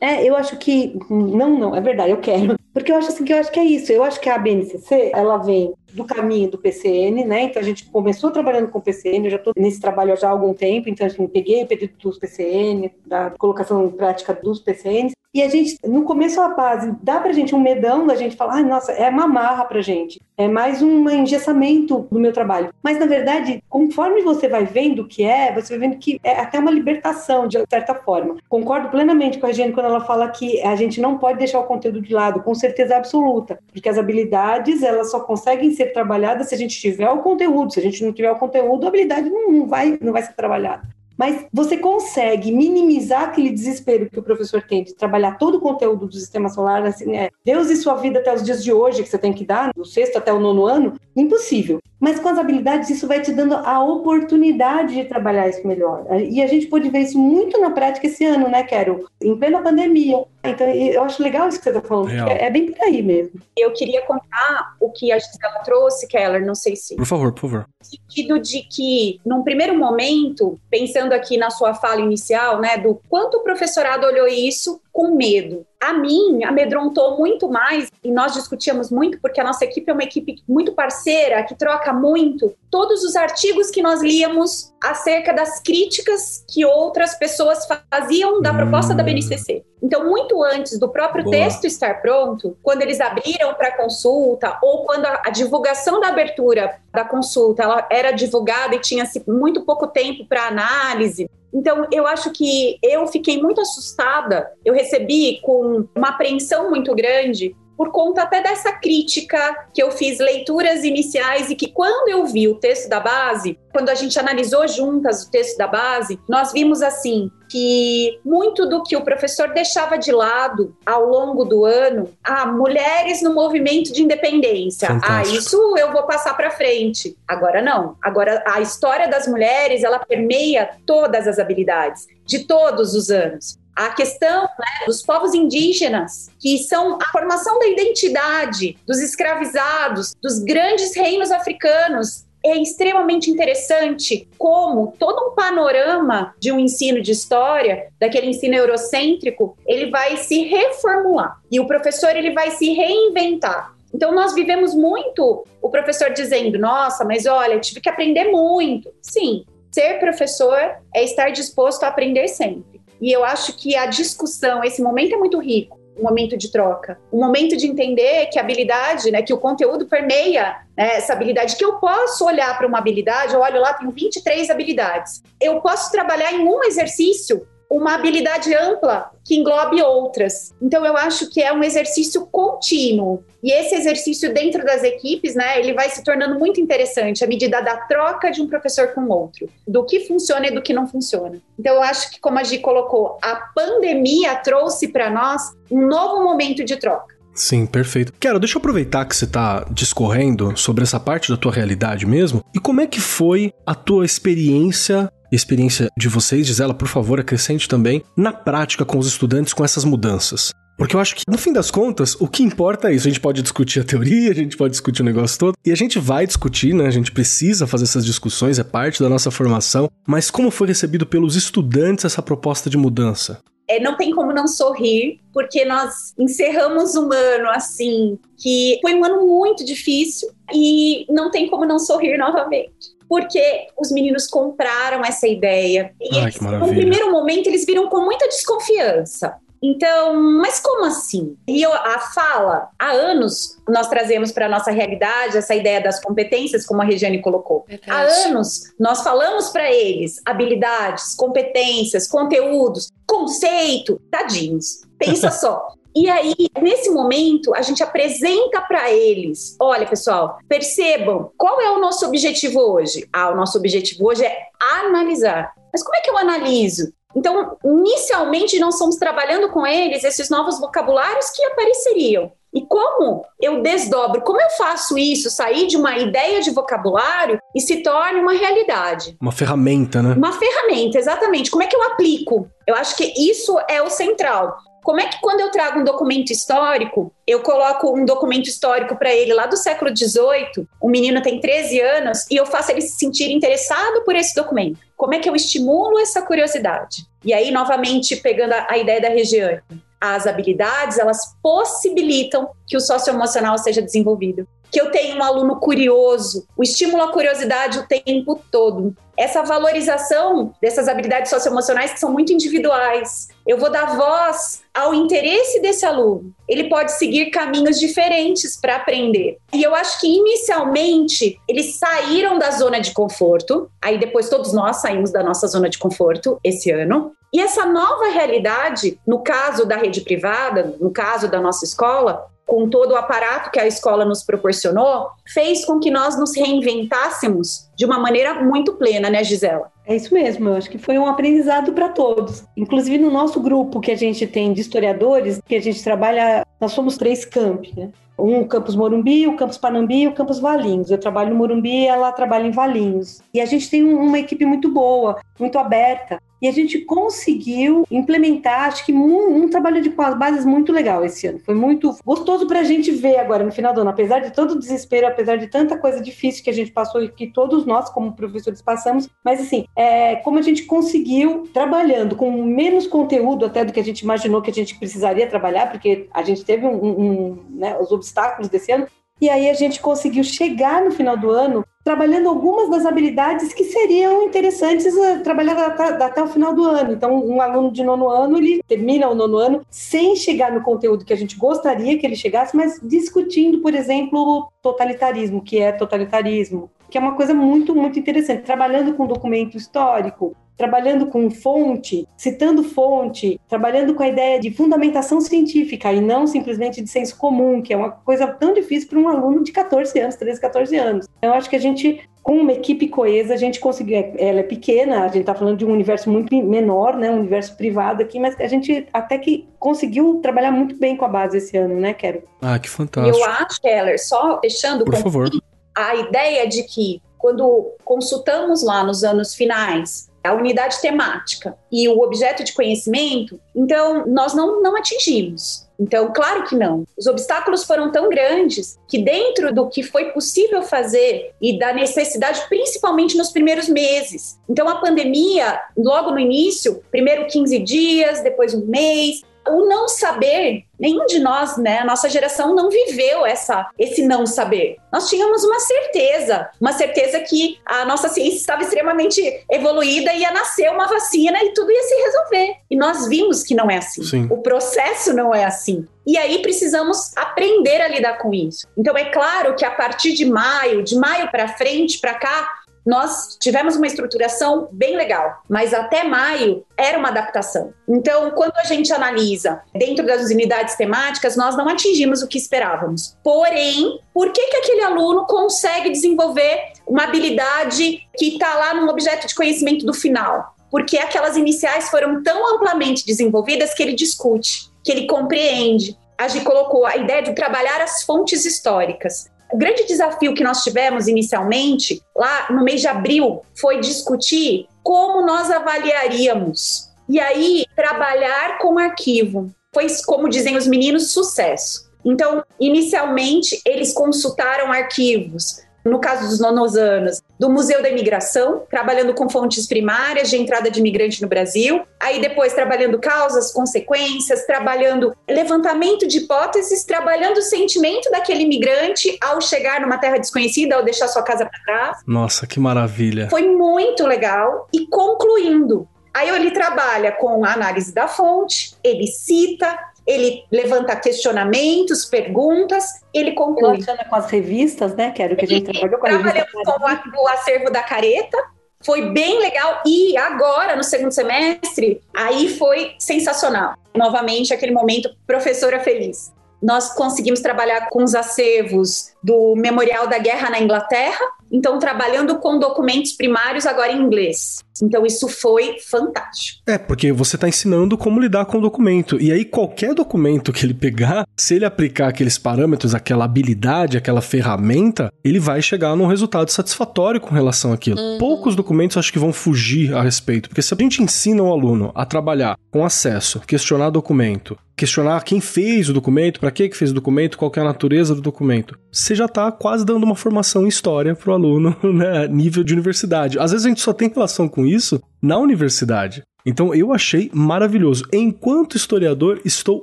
[0.00, 0.98] É, eu acho que.
[1.10, 2.58] Não, não, é verdade, eu quero.
[2.72, 3.92] Porque eu acho assim que eu acho que é isso.
[3.92, 7.44] Eu acho que a BNCC, ela vem do caminho do PCN, né?
[7.44, 10.30] Então a gente começou trabalhando com o PCN, eu já estou nesse trabalho já há
[10.30, 15.16] algum tempo, então assim, peguei o pedido dos PCN, da colocação em prática dos PCNs,
[15.36, 18.56] e a gente, no começo a base, dá pra gente um medão da gente falar,
[18.56, 22.72] ah, nossa, é uma marra pra gente, é mais um engessamento do meu trabalho.
[22.82, 26.40] Mas na verdade, conforme você vai vendo o que é, você vai vendo que é
[26.40, 28.36] até uma libertação, de certa forma.
[28.48, 31.64] Concordo plenamente com a Jenny quando ela fala que a gente não pode deixar o
[31.64, 36.54] conteúdo de lado, com certeza absoluta, porque as habilidades, elas só conseguem ser trabalhadas se
[36.54, 37.72] a gente tiver o conteúdo.
[37.72, 40.82] Se a gente não tiver o conteúdo, a habilidade não, vai, não vai ser trabalhada.
[41.16, 46.06] Mas você consegue minimizar aquele desespero que o professor tem de trabalhar todo o conteúdo
[46.06, 49.08] do sistema solar, assim, é Deus e sua vida até os dias de hoje, que
[49.08, 51.78] você tem que dar, do sexto até o nono ano, impossível.
[51.98, 56.04] Mas com as habilidades, isso vai te dando a oportunidade de trabalhar isso melhor.
[56.20, 59.08] E a gente pode ver isso muito na prática esse ano, né, Quero?
[59.22, 60.22] Em plena pandemia.
[60.50, 63.40] Então, eu acho legal isso que você está falando, é, é bem por aí mesmo.
[63.56, 66.96] Eu queria contar o que a Gisela trouxe, Keller, não sei se.
[66.96, 67.66] Por favor, por favor.
[67.80, 73.00] No sentido de que, num primeiro momento, pensando aqui na sua fala inicial, né, do
[73.08, 75.66] quanto o professorado olhou isso com medo.
[75.82, 80.02] A mim, amedrontou muito mais, e nós discutíamos muito, porque a nossa equipe é uma
[80.02, 86.44] equipe muito parceira, que troca muito, todos os artigos que nós líamos acerca das críticas
[86.48, 89.64] que outras pessoas faziam da proposta da BNCC.
[89.82, 91.36] Então, muito antes do próprio Boa.
[91.36, 96.78] texto estar pronto, quando eles abriram para consulta, ou quando a, a, divulgação da abertura
[96.92, 102.78] da consulta era divulgada e tinha muito pouco tempo para análise, então, eu acho que
[102.82, 104.52] eu fiquei muito assustada.
[104.62, 110.18] Eu recebi com uma apreensão muito grande por conta até dessa crítica que eu fiz
[110.18, 114.66] leituras iniciais e que quando eu vi o texto da base, quando a gente analisou
[114.66, 119.96] juntas o texto da base, nós vimos assim que muito do que o professor deixava
[119.96, 124.88] de lado ao longo do ano, ah, mulheres no movimento de independência.
[124.88, 125.36] Ah, Fantástico.
[125.36, 127.16] Ah, isso eu vou passar para frente.
[127.28, 127.96] Agora não.
[128.02, 133.90] Agora a história das mulheres, ela permeia todas as habilidades de todos os anos a
[133.90, 140.96] questão né, dos povos indígenas, que são a formação da identidade dos escravizados, dos grandes
[140.96, 142.24] reinos africanos.
[142.42, 149.58] É extremamente interessante como todo um panorama de um ensino de história, daquele ensino eurocêntrico,
[149.66, 151.40] ele vai se reformular.
[151.50, 153.74] E o professor ele vai se reinventar.
[153.92, 158.92] Então, nós vivemos muito o professor dizendo: Nossa, mas olha, tive que aprender muito.
[159.02, 160.58] Sim, ser professor
[160.94, 162.75] é estar disposto a aprender sempre.
[163.00, 166.98] E eu acho que a discussão, esse momento é muito rico, um momento de troca,
[167.12, 171.56] um momento de entender que a habilidade, né, que o conteúdo permeia né, essa habilidade,
[171.56, 175.22] que eu posso olhar para uma habilidade, eu olho lá, tenho 23 habilidades.
[175.40, 180.54] Eu posso trabalhar em um exercício uma habilidade ampla que englobe outras.
[180.62, 183.24] Então eu acho que é um exercício contínuo.
[183.42, 187.60] E esse exercício dentro das equipes, né, ele vai se tornando muito interessante à medida
[187.60, 191.40] da troca de um professor com outro, do que funciona e do que não funciona.
[191.58, 196.22] Então eu acho que como a Gi colocou, a pandemia trouxe para nós um novo
[196.22, 197.16] momento de troca.
[197.36, 198.14] Sim, perfeito.
[198.18, 202.42] Quero, deixa eu aproveitar que você está discorrendo sobre essa parte da tua realidade mesmo.
[202.54, 207.68] E como é que foi a tua experiência experiência de vocês, Gisela, por favor, acrescente
[207.68, 210.50] também, na prática com os estudantes com essas mudanças.
[210.76, 213.08] Porque eu acho que, no fim das contas, o que importa é isso.
[213.08, 215.74] A gente pode discutir a teoria, a gente pode discutir o negócio todo, e a
[215.74, 216.86] gente vai discutir, né?
[216.86, 219.90] A gente precisa fazer essas discussões, é parte da nossa formação.
[220.06, 223.40] Mas como foi recebido pelos estudantes essa proposta de mudança?
[223.68, 229.04] É, não tem como não sorrir, porque nós encerramos um ano assim, que foi um
[229.04, 235.26] ano muito difícil, e não tem como não sorrir novamente porque os meninos compraram essa
[235.26, 235.92] ideia.
[236.00, 239.36] E Ai, eles, no primeiro momento, eles viram com muita desconfiança.
[239.62, 241.36] Então, mas como assim?
[241.48, 246.00] E eu, a fala, há anos nós trazemos para a nossa realidade essa ideia das
[246.00, 247.64] competências, como a Regiane colocou.
[247.66, 247.90] Verdade.
[247.90, 254.82] Há anos nós falamos para eles habilidades, competências, conteúdos, conceito, tadinhos.
[254.98, 255.74] Pensa só.
[255.96, 261.80] E aí, nesse momento, a gente apresenta para eles: olha, pessoal, percebam qual é o
[261.80, 263.08] nosso objetivo hoje.
[263.10, 265.54] Ah, o nosso objetivo hoje é analisar.
[265.72, 266.92] Mas como é que eu analiso?
[267.16, 272.30] Então, inicialmente, nós estamos trabalhando com eles esses novos vocabulários que apareceriam.
[272.52, 277.60] E como eu desdobro, como eu faço isso, sair de uma ideia de vocabulário e
[277.60, 279.16] se torne uma realidade?
[279.20, 280.14] Uma ferramenta, né?
[280.14, 281.50] Uma ferramenta, exatamente.
[281.50, 282.50] Como é que eu aplico?
[282.66, 284.56] Eu acho que isso é o central
[284.86, 289.12] Como é que quando eu trago um documento histórico, eu coloco um documento histórico para
[289.12, 292.96] ele lá do século XVIII, o menino tem 13 anos, e eu faço ele se
[292.96, 294.78] sentir interessado por esse documento?
[294.96, 297.04] Como é que eu estimulo essa curiosidade?
[297.24, 299.60] E aí, novamente, pegando a, a ideia da Regiane,
[300.00, 306.46] as habilidades, elas possibilitam que o socioemocional seja desenvolvido que eu tenho um aluno curioso,
[306.56, 308.94] o estímulo à curiosidade o tempo todo.
[309.16, 313.28] Essa valorização dessas habilidades socioemocionais que são muito individuais.
[313.46, 316.34] Eu vou dar voz ao interesse desse aluno.
[316.48, 319.38] Ele pode seguir caminhos diferentes para aprender.
[319.54, 324.78] E eu acho que inicialmente eles saíram da zona de conforto, aí depois todos nós
[324.78, 327.12] saímos da nossa zona de conforto esse ano.
[327.32, 332.68] E essa nova realidade, no caso da rede privada, no caso da nossa escola, com
[332.68, 337.84] todo o aparato que a escola nos proporcionou, fez com que nós nos reinventássemos de
[337.84, 339.70] uma maneira muito plena, né, Gisela?
[339.86, 342.44] É isso mesmo, eu acho que foi um aprendizado para todos.
[342.56, 346.72] Inclusive no nosso grupo que a gente tem de historiadores, que a gente trabalha, nós
[346.72, 347.90] somos três campi, né?
[348.18, 350.90] Um campus Morumbi, o campus Panambi e o campus Valinhos.
[350.90, 353.22] Eu trabalho no Morumbi ela trabalha em Valinhos.
[353.32, 356.20] E a gente tem uma equipe muito boa, muito aberta.
[356.40, 361.26] E a gente conseguiu implementar, acho que um, um trabalho de bases muito legal esse
[361.26, 361.38] ano.
[361.38, 364.52] Foi muito gostoso para a gente ver agora no final do ano, apesar de todo
[364.52, 367.88] o desespero, apesar de tanta coisa difícil que a gente passou e que todos nós,
[367.88, 369.08] como professores, passamos.
[369.24, 373.84] Mas assim, é, como a gente conseguiu, trabalhando com menos conteúdo até do que a
[373.84, 377.90] gente imaginou que a gente precisaria trabalhar, porque a gente teve um, um, né, os
[377.90, 378.86] obstáculos desse ano,
[379.20, 383.62] e aí a gente conseguiu chegar no final do ano trabalhando algumas das habilidades que
[383.62, 386.92] seriam interessantes uh, trabalhar até, até, o final do ano.
[386.92, 391.04] Então, um aluno de nono ano, ele termina o nono ano sem chegar no conteúdo
[391.04, 396.68] que a gente gostaria que ele chegasse, mas discutindo, por exemplo, totalitarismo, que é totalitarismo,
[396.90, 398.42] que é uma coisa muito, muito interessante.
[398.42, 405.20] Trabalhando com documento histórico, trabalhando com fonte, citando fonte, trabalhando com a ideia de fundamentação
[405.20, 409.08] científica e não simplesmente de senso comum, que é uma coisa tão difícil para um
[409.08, 411.06] aluno de 14 anos, 13, 14 anos.
[411.18, 414.12] Então, eu acho que a gente com uma equipe coesa, a gente conseguiu.
[414.18, 417.08] Ela é pequena, a gente está falando de um universo muito menor, né?
[417.08, 421.08] Um universo privado aqui, mas a gente até que conseguiu trabalhar muito bem com a
[421.08, 422.24] base esse ano, né, Quero?
[422.42, 423.16] Ah, que fantástico.
[423.16, 425.30] Eu acho, Keller, só fechando Por favor.
[425.72, 432.00] a ideia de que quando consultamos lá nos anos finais a unidade temática e o
[432.00, 435.66] objeto de conhecimento, então nós não, não atingimos.
[435.78, 436.84] Então, claro que não.
[436.96, 442.42] Os obstáculos foram tão grandes que, dentro do que foi possível fazer e da necessidade,
[442.48, 444.38] principalmente nos primeiros meses.
[444.48, 450.64] Então, a pandemia, logo no início, primeiro 15 dias, depois um mês, o não saber,
[450.78, 454.76] nenhum de nós, né, a nossa geração não viveu essa esse não saber.
[454.92, 460.32] Nós tínhamos uma certeza, uma certeza que a nossa ciência estava extremamente evoluída e ia
[460.32, 462.54] nascer uma vacina e tudo ia se resolver.
[462.70, 464.02] E nós vimos que não é assim.
[464.02, 464.28] Sim.
[464.30, 465.86] O processo não é assim.
[466.06, 468.66] E aí precisamos aprender a lidar com isso.
[468.76, 472.48] Então é claro que a partir de maio, de maio para frente, para cá,
[472.86, 477.72] nós tivemos uma estruturação bem legal, mas até maio era uma adaptação.
[477.88, 483.16] Então, quando a gente analisa dentro das unidades temáticas, nós não atingimos o que esperávamos.
[483.24, 489.26] Porém, por que, que aquele aluno consegue desenvolver uma habilidade que está lá no objeto
[489.26, 490.54] de conhecimento do final?
[490.70, 496.44] Porque aquelas iniciais foram tão amplamente desenvolvidas que ele discute, que ele compreende, a gente
[496.44, 499.30] colocou a ideia de trabalhar as fontes históricas.
[499.52, 505.24] O grande desafio que nós tivemos inicialmente, lá no mês de abril, foi discutir como
[505.24, 506.90] nós avaliaríamos.
[507.08, 509.50] E aí, trabalhar com arquivo.
[509.72, 511.86] Foi, como dizem os meninos, sucesso.
[512.04, 519.28] Então, inicialmente, eles consultaram arquivos, no caso dos nonosanos, do Museu da Imigração, trabalhando com
[519.28, 526.06] fontes primárias de entrada de imigrante no Brasil, aí depois trabalhando causas, consequências, trabalhando levantamento
[526.06, 531.22] de hipóteses, trabalhando o sentimento daquele imigrante ao chegar numa terra desconhecida, ao deixar sua
[531.22, 531.98] casa para trás.
[532.06, 533.28] Nossa, que maravilha.
[533.28, 539.78] Foi muito legal e concluindo Aí ele trabalha com a análise da fonte, ele cita,
[540.06, 543.72] ele levanta questionamentos, perguntas, ele conclui.
[543.72, 545.10] Relaciona com as revistas, né?
[545.10, 546.46] Que era o que a gente trabalhou com a revista.
[546.52, 548.38] com o acervo da careta,
[548.84, 549.82] foi bem legal.
[549.84, 553.74] E agora, no segundo semestre, aí foi sensacional.
[553.94, 556.32] Novamente, aquele momento, professora feliz.
[556.62, 562.58] Nós conseguimos trabalhar com os acervos do Memorial da Guerra na Inglaterra, então trabalhando com
[562.58, 564.64] documentos primários agora em inglês.
[564.84, 566.62] Então isso foi fantástico.
[566.66, 569.20] É, porque você está ensinando como lidar com o documento.
[569.20, 574.20] E aí qualquer documento que ele pegar, se ele aplicar aqueles parâmetros, aquela habilidade, aquela
[574.20, 578.00] ferramenta, ele vai chegar num resultado satisfatório com relação àquilo.
[578.00, 578.18] Uhum.
[578.18, 581.92] Poucos documentos acho que vão fugir a respeito, porque se a gente ensina o aluno
[581.94, 586.94] a trabalhar com acesso, questionar documento, questionar quem fez o documento, para que fez o
[586.94, 588.78] documento, qual é a natureza do documento.
[588.92, 592.74] Você já está quase dando uma formação em história para o aluno, né, nível de
[592.74, 593.38] universidade.
[593.38, 596.22] Às vezes a gente só tem relação com isso na universidade.
[596.44, 598.04] Então eu achei maravilhoso.
[598.12, 599.82] Enquanto historiador, estou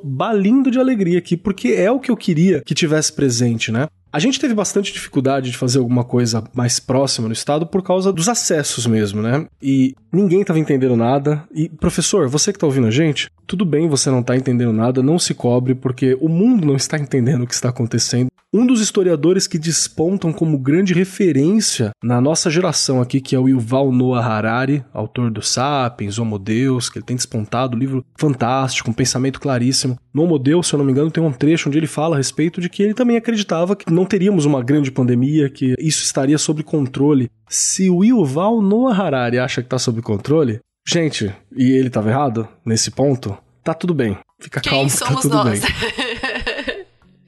[0.04, 3.88] balindo de alegria aqui, porque é o que eu queria que tivesse presente, né?
[4.14, 8.14] A gente teve bastante dificuldade de fazer alguma coisa mais próxima no estado por causa
[8.14, 9.48] dos acessos mesmo, né?
[9.60, 11.44] E ninguém estava entendendo nada.
[11.52, 15.02] E, professor, você que está ouvindo a gente, tudo bem você não tá entendendo nada,
[15.02, 18.28] não se cobre, porque o mundo não está entendendo o que está acontecendo.
[18.56, 23.50] Um dos historiadores que despontam como grande referência na nossa geração aqui, que é o
[23.50, 28.92] Yuval Noah Harari, autor do Sapiens, Homo Deus, que ele tem despontado, um livro fantástico,
[28.92, 29.98] um pensamento claríssimo.
[30.14, 32.18] No Homo Deus, se eu não me engano, tem um trecho onde ele fala a
[32.18, 36.38] respeito de que ele também acreditava que não teríamos uma grande pandemia, que isso estaria
[36.38, 37.32] sob controle.
[37.50, 42.48] Se o Yuval Noah Harari acha que está sob controle, gente, e ele estava errado
[42.64, 44.16] nesse ponto, tá tudo bem.
[44.40, 45.60] Fica Quem calmo, tá tudo nós?
[45.60, 45.70] bem.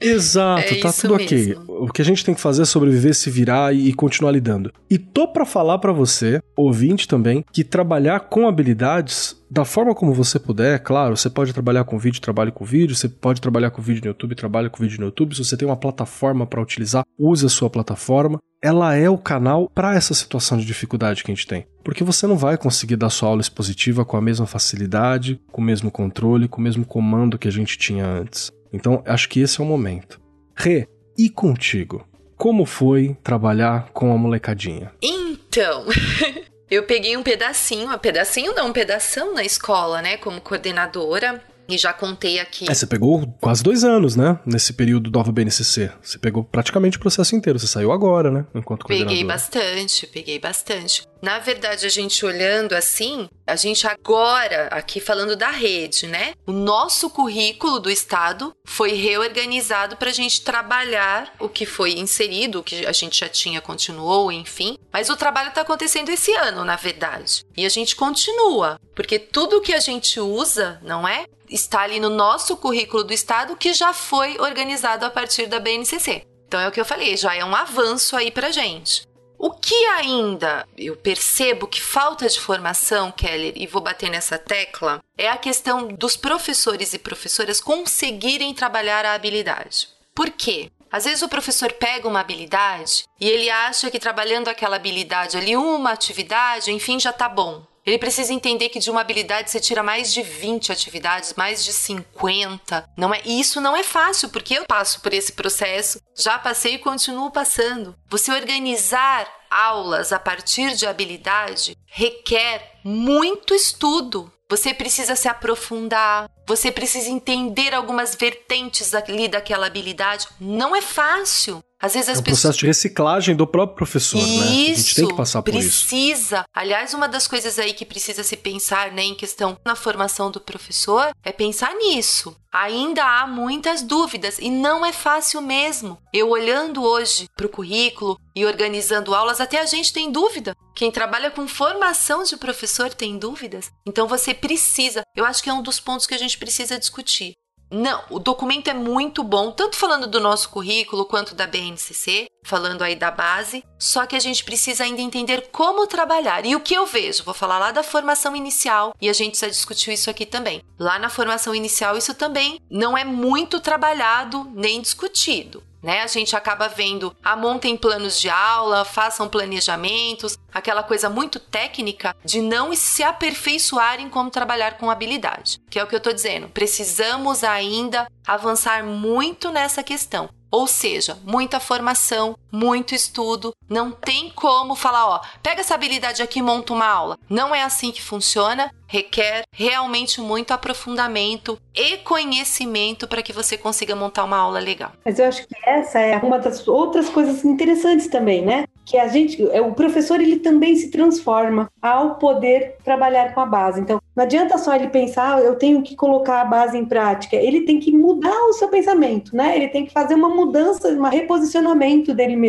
[0.00, 1.46] Exato, É tá tudo ok.
[1.46, 1.64] mesmo.
[1.68, 4.72] O que a gente tem que fazer é sobreviver, se virar e, e continuar lidando.
[4.90, 10.12] E tô pra falar pra você, ouvinte também, que trabalhar com habilidades da forma como
[10.12, 13.80] você puder, claro, você pode trabalhar com vídeo, trabalhe com vídeo, você pode trabalhar com
[13.80, 15.34] vídeo no YouTube, trabalhe com vídeo no YouTube.
[15.34, 18.38] Se você tem uma plataforma pra utilizar, use a sua plataforma.
[18.62, 21.66] Ela é o canal pra essa situação de dificuldade que a gente tem.
[21.84, 25.64] Porque você não vai conseguir dar sua aula expositiva com a mesma facilidade, com o
[25.64, 28.50] mesmo controle, com o mesmo comando que a gente tinha antes.
[28.72, 30.20] Então, acho que esse é o momento.
[30.54, 32.06] Rê, e contigo?
[32.36, 34.92] Como foi trabalhar com a molecadinha?
[35.02, 35.86] Então,
[36.70, 41.42] eu peguei um pedacinho, um pedacinho não, um pedação na escola, né, como coordenadora.
[41.68, 42.66] E já contei aqui.
[42.70, 44.38] É, você pegou quase dois anos, né?
[44.46, 45.90] Nesse período do Nova BNCC.
[46.02, 47.58] Você pegou praticamente o processo inteiro.
[47.58, 48.46] Você saiu agora, né?
[48.54, 48.86] Enquanto.
[48.86, 51.02] Peguei bastante, peguei bastante.
[51.22, 56.34] Na verdade, a gente olhando assim, a gente agora, aqui falando da rede, né?
[56.46, 62.60] O nosso currículo do Estado foi reorganizado para a gente trabalhar o que foi inserido,
[62.60, 64.76] o que a gente já tinha, continuou, enfim.
[64.92, 67.44] Mas o trabalho está acontecendo esse ano, na verdade.
[67.56, 71.24] E a gente continua, porque tudo que a gente usa, não é?
[71.48, 76.26] Está ali no nosso currículo do Estado que já foi organizado a partir da BNCC.
[76.46, 79.06] Então é o que eu falei, já é um avanço aí pra gente.
[79.38, 85.02] O que ainda eu percebo que falta de formação, Keller, e vou bater nessa tecla,
[85.16, 89.88] é a questão dos professores e professoras conseguirem trabalhar a habilidade.
[90.14, 90.70] Por quê?
[90.90, 95.54] Às vezes o professor pega uma habilidade e ele acha que trabalhando aquela habilidade ali,
[95.54, 97.62] uma atividade, enfim, já tá bom.
[97.86, 101.72] Ele precisa entender que de uma habilidade você tira mais de 20 atividades, mais de
[101.72, 102.90] 50.
[102.96, 106.74] Não é, e isso não é fácil, porque eu passo por esse processo, já passei
[106.74, 107.94] e continuo passando.
[108.10, 114.32] Você organizar aulas a partir de habilidade requer muito estudo.
[114.48, 120.26] Você precisa se aprofundar, você precisa entender algumas vertentes ali daquela habilidade.
[120.40, 121.62] Não é fácil.
[121.80, 124.46] Às vezes as é um pessoas processo de reciclagem do próprio professor, isso, né?
[124.46, 125.86] A gente tem que passar por isso.
[125.86, 126.44] precisa.
[126.54, 130.40] Aliás, uma das coisas aí que precisa se pensar, né, em questão na formação do
[130.40, 132.34] professor, é pensar nisso.
[132.50, 135.98] Ainda há muitas dúvidas e não é fácil mesmo.
[136.12, 140.56] Eu olhando hoje para o currículo e organizando aulas, até a gente tem dúvida.
[140.74, 143.70] Quem trabalha com formação de professor tem dúvidas.
[143.86, 145.02] Então você precisa.
[145.14, 147.34] Eu acho que é um dos pontos que a gente precisa discutir.
[147.70, 152.82] Não, o documento é muito bom, tanto falando do nosso currículo quanto da BNCC, falando
[152.82, 156.46] aí da base, só que a gente precisa ainda entender como trabalhar.
[156.46, 159.48] E o que eu vejo, vou falar lá da formação inicial, e a gente já
[159.48, 160.62] discutiu isso aqui também.
[160.78, 165.62] Lá na formação inicial, isso também não é muito trabalhado nem discutido.
[165.86, 166.02] Né?
[166.02, 172.12] A gente acaba vendo, ah, montem planos de aula, façam planejamentos, aquela coisa muito técnica
[172.24, 175.60] de não se aperfeiçoarem como trabalhar com habilidade.
[175.70, 176.48] Que é o que eu tô dizendo.
[176.48, 180.28] Precisamos ainda avançar muito nessa questão.
[180.50, 183.52] Ou seja, muita formação, muito estudo.
[183.68, 187.18] Não tem como falar, ó, pega essa habilidade aqui e monta uma aula.
[187.28, 188.70] Não é assim que funciona.
[188.88, 194.92] Requer realmente muito aprofundamento e conhecimento para que você consiga montar uma aula legal.
[195.04, 198.64] Mas eu acho que essa é uma das outras coisas interessantes também, né?
[198.84, 203.80] Que a gente, o professor, ele também se transforma ao poder trabalhar com a base.
[203.80, 207.34] Então, não adianta só ele pensar, eu tenho que colocar a base em prática.
[207.34, 209.56] Ele tem que mudar o seu pensamento, né?
[209.56, 212.45] Ele tem que fazer uma mudança, um reposicionamento dele mesmo.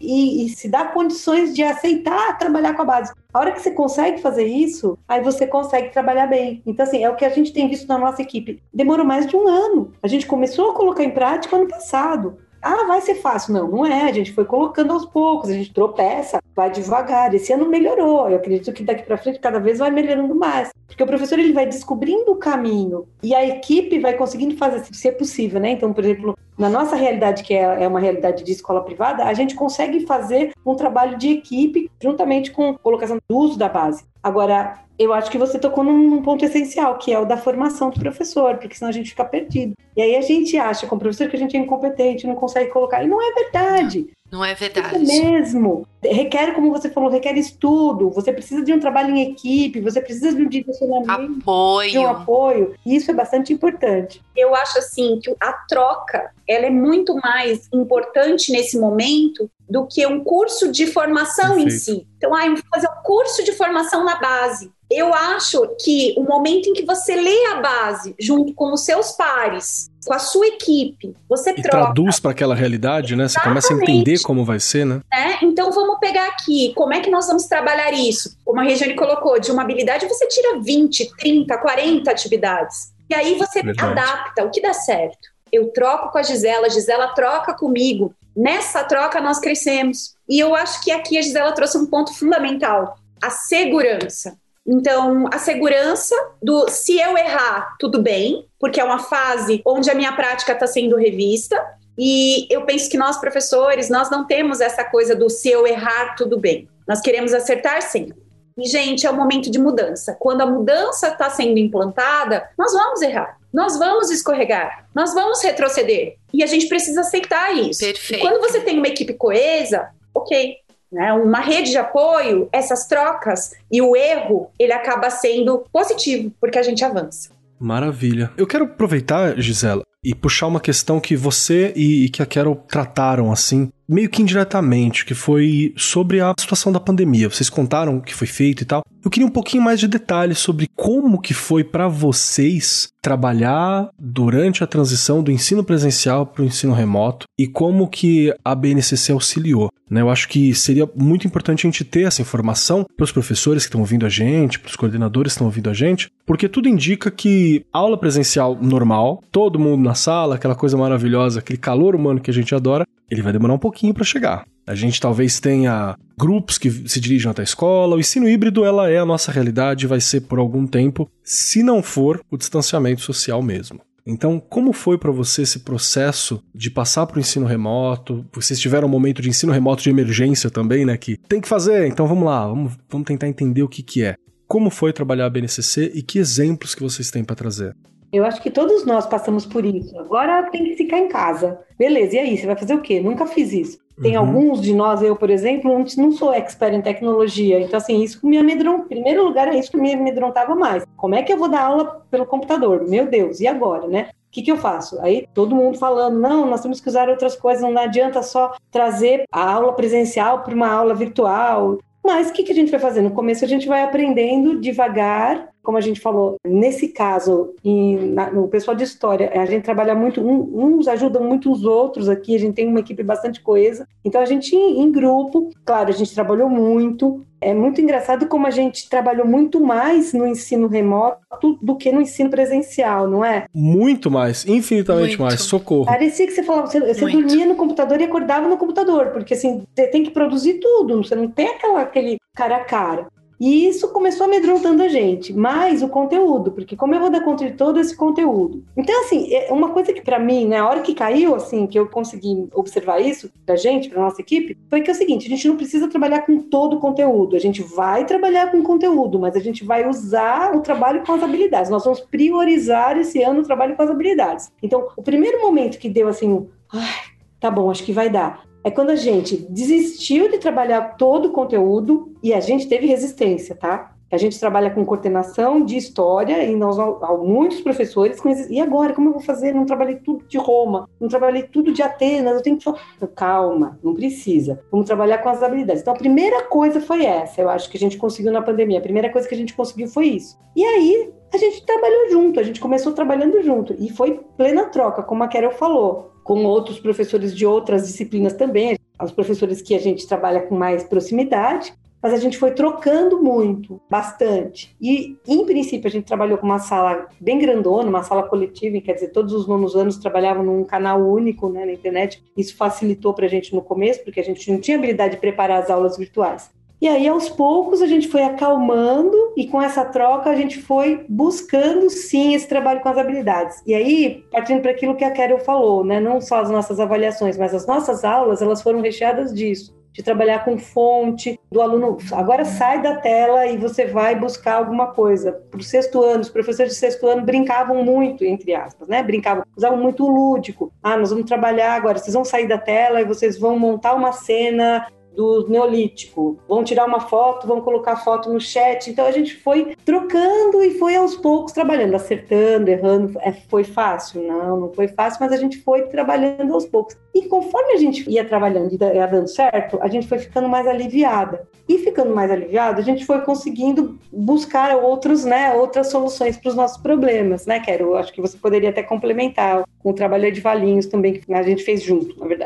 [0.00, 3.12] E, e, se dá condições de aceitar trabalhar com a base.
[3.32, 6.62] A hora que você consegue fazer isso, aí você consegue trabalhar bem.
[6.64, 8.62] Então, assim, é o que a gente tem visto na nossa equipe.
[8.72, 9.92] Demorou mais de um ano.
[10.02, 12.38] A gente começou a colocar em prática ano passado.
[12.62, 13.52] ah, vai ser fácil.
[13.52, 14.08] Não, não é.
[14.08, 17.34] A gente foi colocando aos poucos, a gente tropeça, vai devagar.
[17.34, 18.28] Esse ano melhorou.
[18.28, 20.70] Eu acredito que daqui para frente cada vez vai melhorando mais.
[20.86, 25.08] Porque o professor ele vai descobrindo o caminho e a equipe vai conseguindo fazer, se
[25.08, 25.72] é possível, né?
[25.72, 29.32] Então, por exemplo, na nossa realidade, que é, é uma realidade de escola privada, a
[29.32, 34.04] gente consegue fazer um trabalho de equipe juntamente com a colocação do uso da base.
[34.22, 37.98] Agora, eu acho que você tocou num ponto essencial, que é o da formação do
[37.98, 39.72] professor, porque senão a gente fica perdido.
[39.96, 43.02] E aí a gente acha, como professor, que a gente é incompetente, não consegue colocar.
[43.02, 44.10] E não é verdade.
[44.30, 44.94] Não é verdade.
[44.94, 45.86] É mesmo.
[46.02, 48.10] Requer, como você falou, requer estudo.
[48.10, 51.90] Você precisa de um trabalho em equipe, você precisa de um direcionamento, apoio.
[51.90, 52.74] de um apoio.
[52.86, 54.22] E isso é bastante importante.
[54.36, 60.06] Eu acho assim que a troca ela é muito mais importante nesse momento do que
[60.06, 61.68] um curso de formação Perfeito.
[61.68, 62.06] em si.
[62.16, 64.72] Então, ah, eu vou fazer um curso de formação na base.
[64.90, 69.12] Eu acho que o momento em que você lê a base junto com os seus
[69.12, 71.84] pares, com a sua equipe, você e troca.
[71.84, 73.28] traduz para aquela realidade, né?
[73.28, 75.00] Você começa a entender como vai ser, né?
[75.12, 78.36] É, então vamos pegar aqui, como é que nós vamos trabalhar isso?
[78.44, 82.92] Como a Regiane colocou, de uma habilidade você tira 20, 30, 40 atividades.
[83.08, 83.92] E aí você Verdade.
[83.92, 85.18] adapta o que dá certo.
[85.52, 88.12] Eu troco com a Gisela, a Gisela troca comigo.
[88.36, 90.14] Nessa troca nós crescemos.
[90.28, 94.36] E eu acho que aqui a Gisela trouxe um ponto fundamental: a segurança.
[94.66, 99.94] Então, a segurança do se eu errar, tudo bem, porque é uma fase onde a
[99.94, 101.56] minha prática está sendo revista.
[101.98, 106.14] E eu penso que nós, professores, nós não temos essa coisa do se eu errar,
[106.14, 106.68] tudo bem.
[106.86, 108.16] Nós queremos acertar sempre.
[108.58, 110.16] E, gente, é um momento de mudança.
[110.18, 116.16] Quando a mudança está sendo implantada, nós vamos errar, nós vamos escorregar, nós vamos retroceder.
[116.32, 117.80] E a gente precisa aceitar isso.
[117.80, 118.14] Perfeito.
[118.14, 120.56] E quando você tem uma equipe coesa, ok,
[120.90, 126.58] né, uma rede de apoio, essas trocas e o erro, ele acaba sendo positivo, porque
[126.58, 127.30] a gente avança.
[127.58, 128.30] Maravilha.
[128.36, 132.56] Eu quero aproveitar, Gisela, e puxar uma questão que você e, e que a Carol
[132.56, 137.28] trataram assim, meio que indiretamente, que foi sobre a situação da pandemia.
[137.28, 138.84] Vocês contaram o que foi feito e tal.
[139.04, 144.62] Eu queria um pouquinho mais de detalhes sobre como que foi para vocês trabalhar durante
[144.62, 149.70] a transição do ensino presencial para o ensino remoto e como que a BNCC auxiliou.
[149.90, 150.02] Né?
[150.02, 153.68] Eu acho que seria muito importante a gente ter essa informação para os professores que
[153.68, 157.10] estão ouvindo a gente, para os coordenadores que estão ouvindo a gente, porque tudo indica
[157.10, 162.30] que aula presencial normal, todo mundo na sala, aquela coisa maravilhosa, aquele calor humano que
[162.30, 164.46] a gente adora, ele vai demorar um pouquinho para chegar.
[164.66, 167.96] A gente talvez tenha grupos que se dirigem até a escola.
[167.96, 171.82] O ensino híbrido ela é a nossa realidade, vai ser por algum tempo, se não
[171.82, 173.80] for o distanciamento social mesmo.
[174.06, 178.24] Então, como foi para você esse processo de passar para o ensino remoto?
[178.32, 180.96] Vocês tiveram um momento de ensino remoto de emergência também, né?
[180.96, 184.14] Que tem que fazer, então vamos lá, vamos, vamos tentar entender o que, que é.
[184.48, 187.74] Como foi trabalhar a BNCC e que exemplos que vocês têm para trazer?
[188.12, 189.98] Eu acho que todos nós passamos por isso.
[189.98, 191.60] Agora tem que ficar em casa.
[191.78, 192.36] Beleza, e aí?
[192.36, 193.00] Você vai fazer o quê?
[193.00, 193.78] Nunca fiz isso.
[194.02, 194.26] Tem uhum.
[194.26, 197.60] alguns de nós, eu, por exemplo, não sou expert em tecnologia.
[197.60, 198.86] Então, assim, isso me amedrontou.
[198.86, 200.84] Em primeiro lugar, é isso que me amedrontava mais.
[200.96, 202.88] Como é que eu vou dar aula pelo computador?
[202.88, 204.08] Meu Deus, e agora, né?
[204.30, 205.00] O que, que eu faço?
[205.02, 209.24] Aí todo mundo falando, não, nós temos que usar outras coisas, não adianta só trazer
[209.30, 211.78] a aula presencial para uma aula virtual.
[212.10, 213.02] Mas o que, que a gente vai fazer?
[213.02, 218.30] No começo a gente vai aprendendo devagar como a gente falou, nesse caso, e na,
[218.30, 222.34] no pessoal de história, a gente trabalha muito, um, uns ajudam muito os outros aqui,
[222.34, 223.86] a gente tem uma equipe bastante coesa.
[224.04, 227.24] Então a gente, em grupo, claro, a gente trabalhou muito.
[227.40, 232.00] É muito engraçado como a gente trabalhou muito mais no ensino remoto do que no
[232.00, 233.46] ensino presencial, não é?
[233.54, 235.22] Muito mais, infinitamente muito.
[235.22, 235.40] mais.
[235.40, 235.86] Socorro.
[235.86, 239.62] Parecia que você falava, você, você dormia no computador e acordava no computador, porque assim,
[239.74, 243.06] você tem que produzir tudo, você não tem aquela, aquele cara a cara.
[243.40, 247.46] E isso começou amedrontando a gente, mais o conteúdo, porque como eu vou dar conta
[247.46, 248.62] de todo esse conteúdo?
[248.76, 251.88] Então, assim, é uma coisa que para mim, né, hora que caiu, assim, que eu
[251.88, 255.48] consegui observar isso da gente, para nossa equipe, foi que é o seguinte, a gente
[255.48, 259.40] não precisa trabalhar com todo o conteúdo, a gente vai trabalhar com conteúdo, mas a
[259.40, 261.70] gente vai usar o trabalho com as habilidades.
[261.70, 264.52] Nós vamos priorizar esse ano o trabalho com as habilidades.
[264.62, 268.70] Então, o primeiro momento que deu assim, ai, tá bom, acho que vai dar é
[268.70, 273.94] quando a gente desistiu de trabalhar todo o conteúdo e a gente teve resistência, tá?
[274.12, 276.76] A gente trabalha com coordenação de história e nós
[277.22, 279.54] muitos professores e agora como eu vou fazer?
[279.54, 283.94] Não trabalhei tudo de Roma, não trabalhei tudo de Atenas, eu tenho que calma, não
[283.94, 284.60] precisa.
[284.72, 285.82] Vamos trabalhar com as habilidades.
[285.82, 288.80] Então a primeira coisa foi essa, eu acho que a gente conseguiu na pandemia.
[288.80, 290.36] A primeira coisa que a gente conseguiu foi isso.
[290.56, 295.04] E aí a gente trabalhou junto, a gente começou trabalhando junto e foi plena troca,
[295.04, 299.78] como a Carol falou com outros professores de outras disciplinas também, os professores que a
[299.78, 301.72] gente trabalha com mais proximidade.
[302.02, 304.74] mas a gente foi trocando muito, bastante.
[304.80, 308.94] E, em princípio, a gente trabalhou com uma sala bem grandona, uma sala coletiva, quer
[308.94, 312.22] dizer, todos os nonos anos trabalhavam num canal único né, na internet.
[312.34, 315.62] Isso facilitou para a gente no começo, porque a gente não tinha habilidade de preparar
[315.62, 316.50] as aulas virtuais.
[316.80, 321.04] E aí, aos poucos, a gente foi acalmando e com essa troca a gente foi
[321.06, 323.62] buscando sim esse trabalho com as habilidades.
[323.66, 326.00] E aí, partindo para aquilo que a Carol falou, né?
[326.00, 329.78] Não só as nossas avaliações, mas as nossas aulas, elas foram recheadas disso.
[329.92, 334.86] De trabalhar com fonte, do aluno agora sai da tela e você vai buscar alguma
[334.86, 335.32] coisa.
[335.50, 339.02] Para o sexto ano, os professores de sexto ano brincavam muito, entre aspas, né?
[339.02, 340.72] Brincavam, usavam muito o lúdico.
[340.82, 344.12] Ah, nós vamos trabalhar agora, vocês vão sair da tela e vocês vão montar uma
[344.12, 346.38] cena do Neolítico.
[346.48, 348.90] Vão tirar uma foto, vão colocar foto no chat.
[348.90, 353.18] Então a gente foi trocando e foi aos poucos trabalhando, acertando, errando.
[353.20, 354.22] É, foi fácil?
[354.26, 356.96] Não, não foi fácil, mas a gente foi trabalhando aos poucos.
[357.14, 360.66] E conforme a gente ia trabalhando e ia dando certo, a gente foi ficando mais
[360.66, 361.48] aliviada.
[361.68, 366.54] E ficando mais aliviada, a gente foi conseguindo buscar outros, né, outras soluções para os
[366.54, 367.94] nossos problemas, né, Quero?
[367.94, 371.62] Acho que você poderia até complementar com o trabalho de Valinhos também, que a gente
[371.62, 372.39] fez junto, na verdade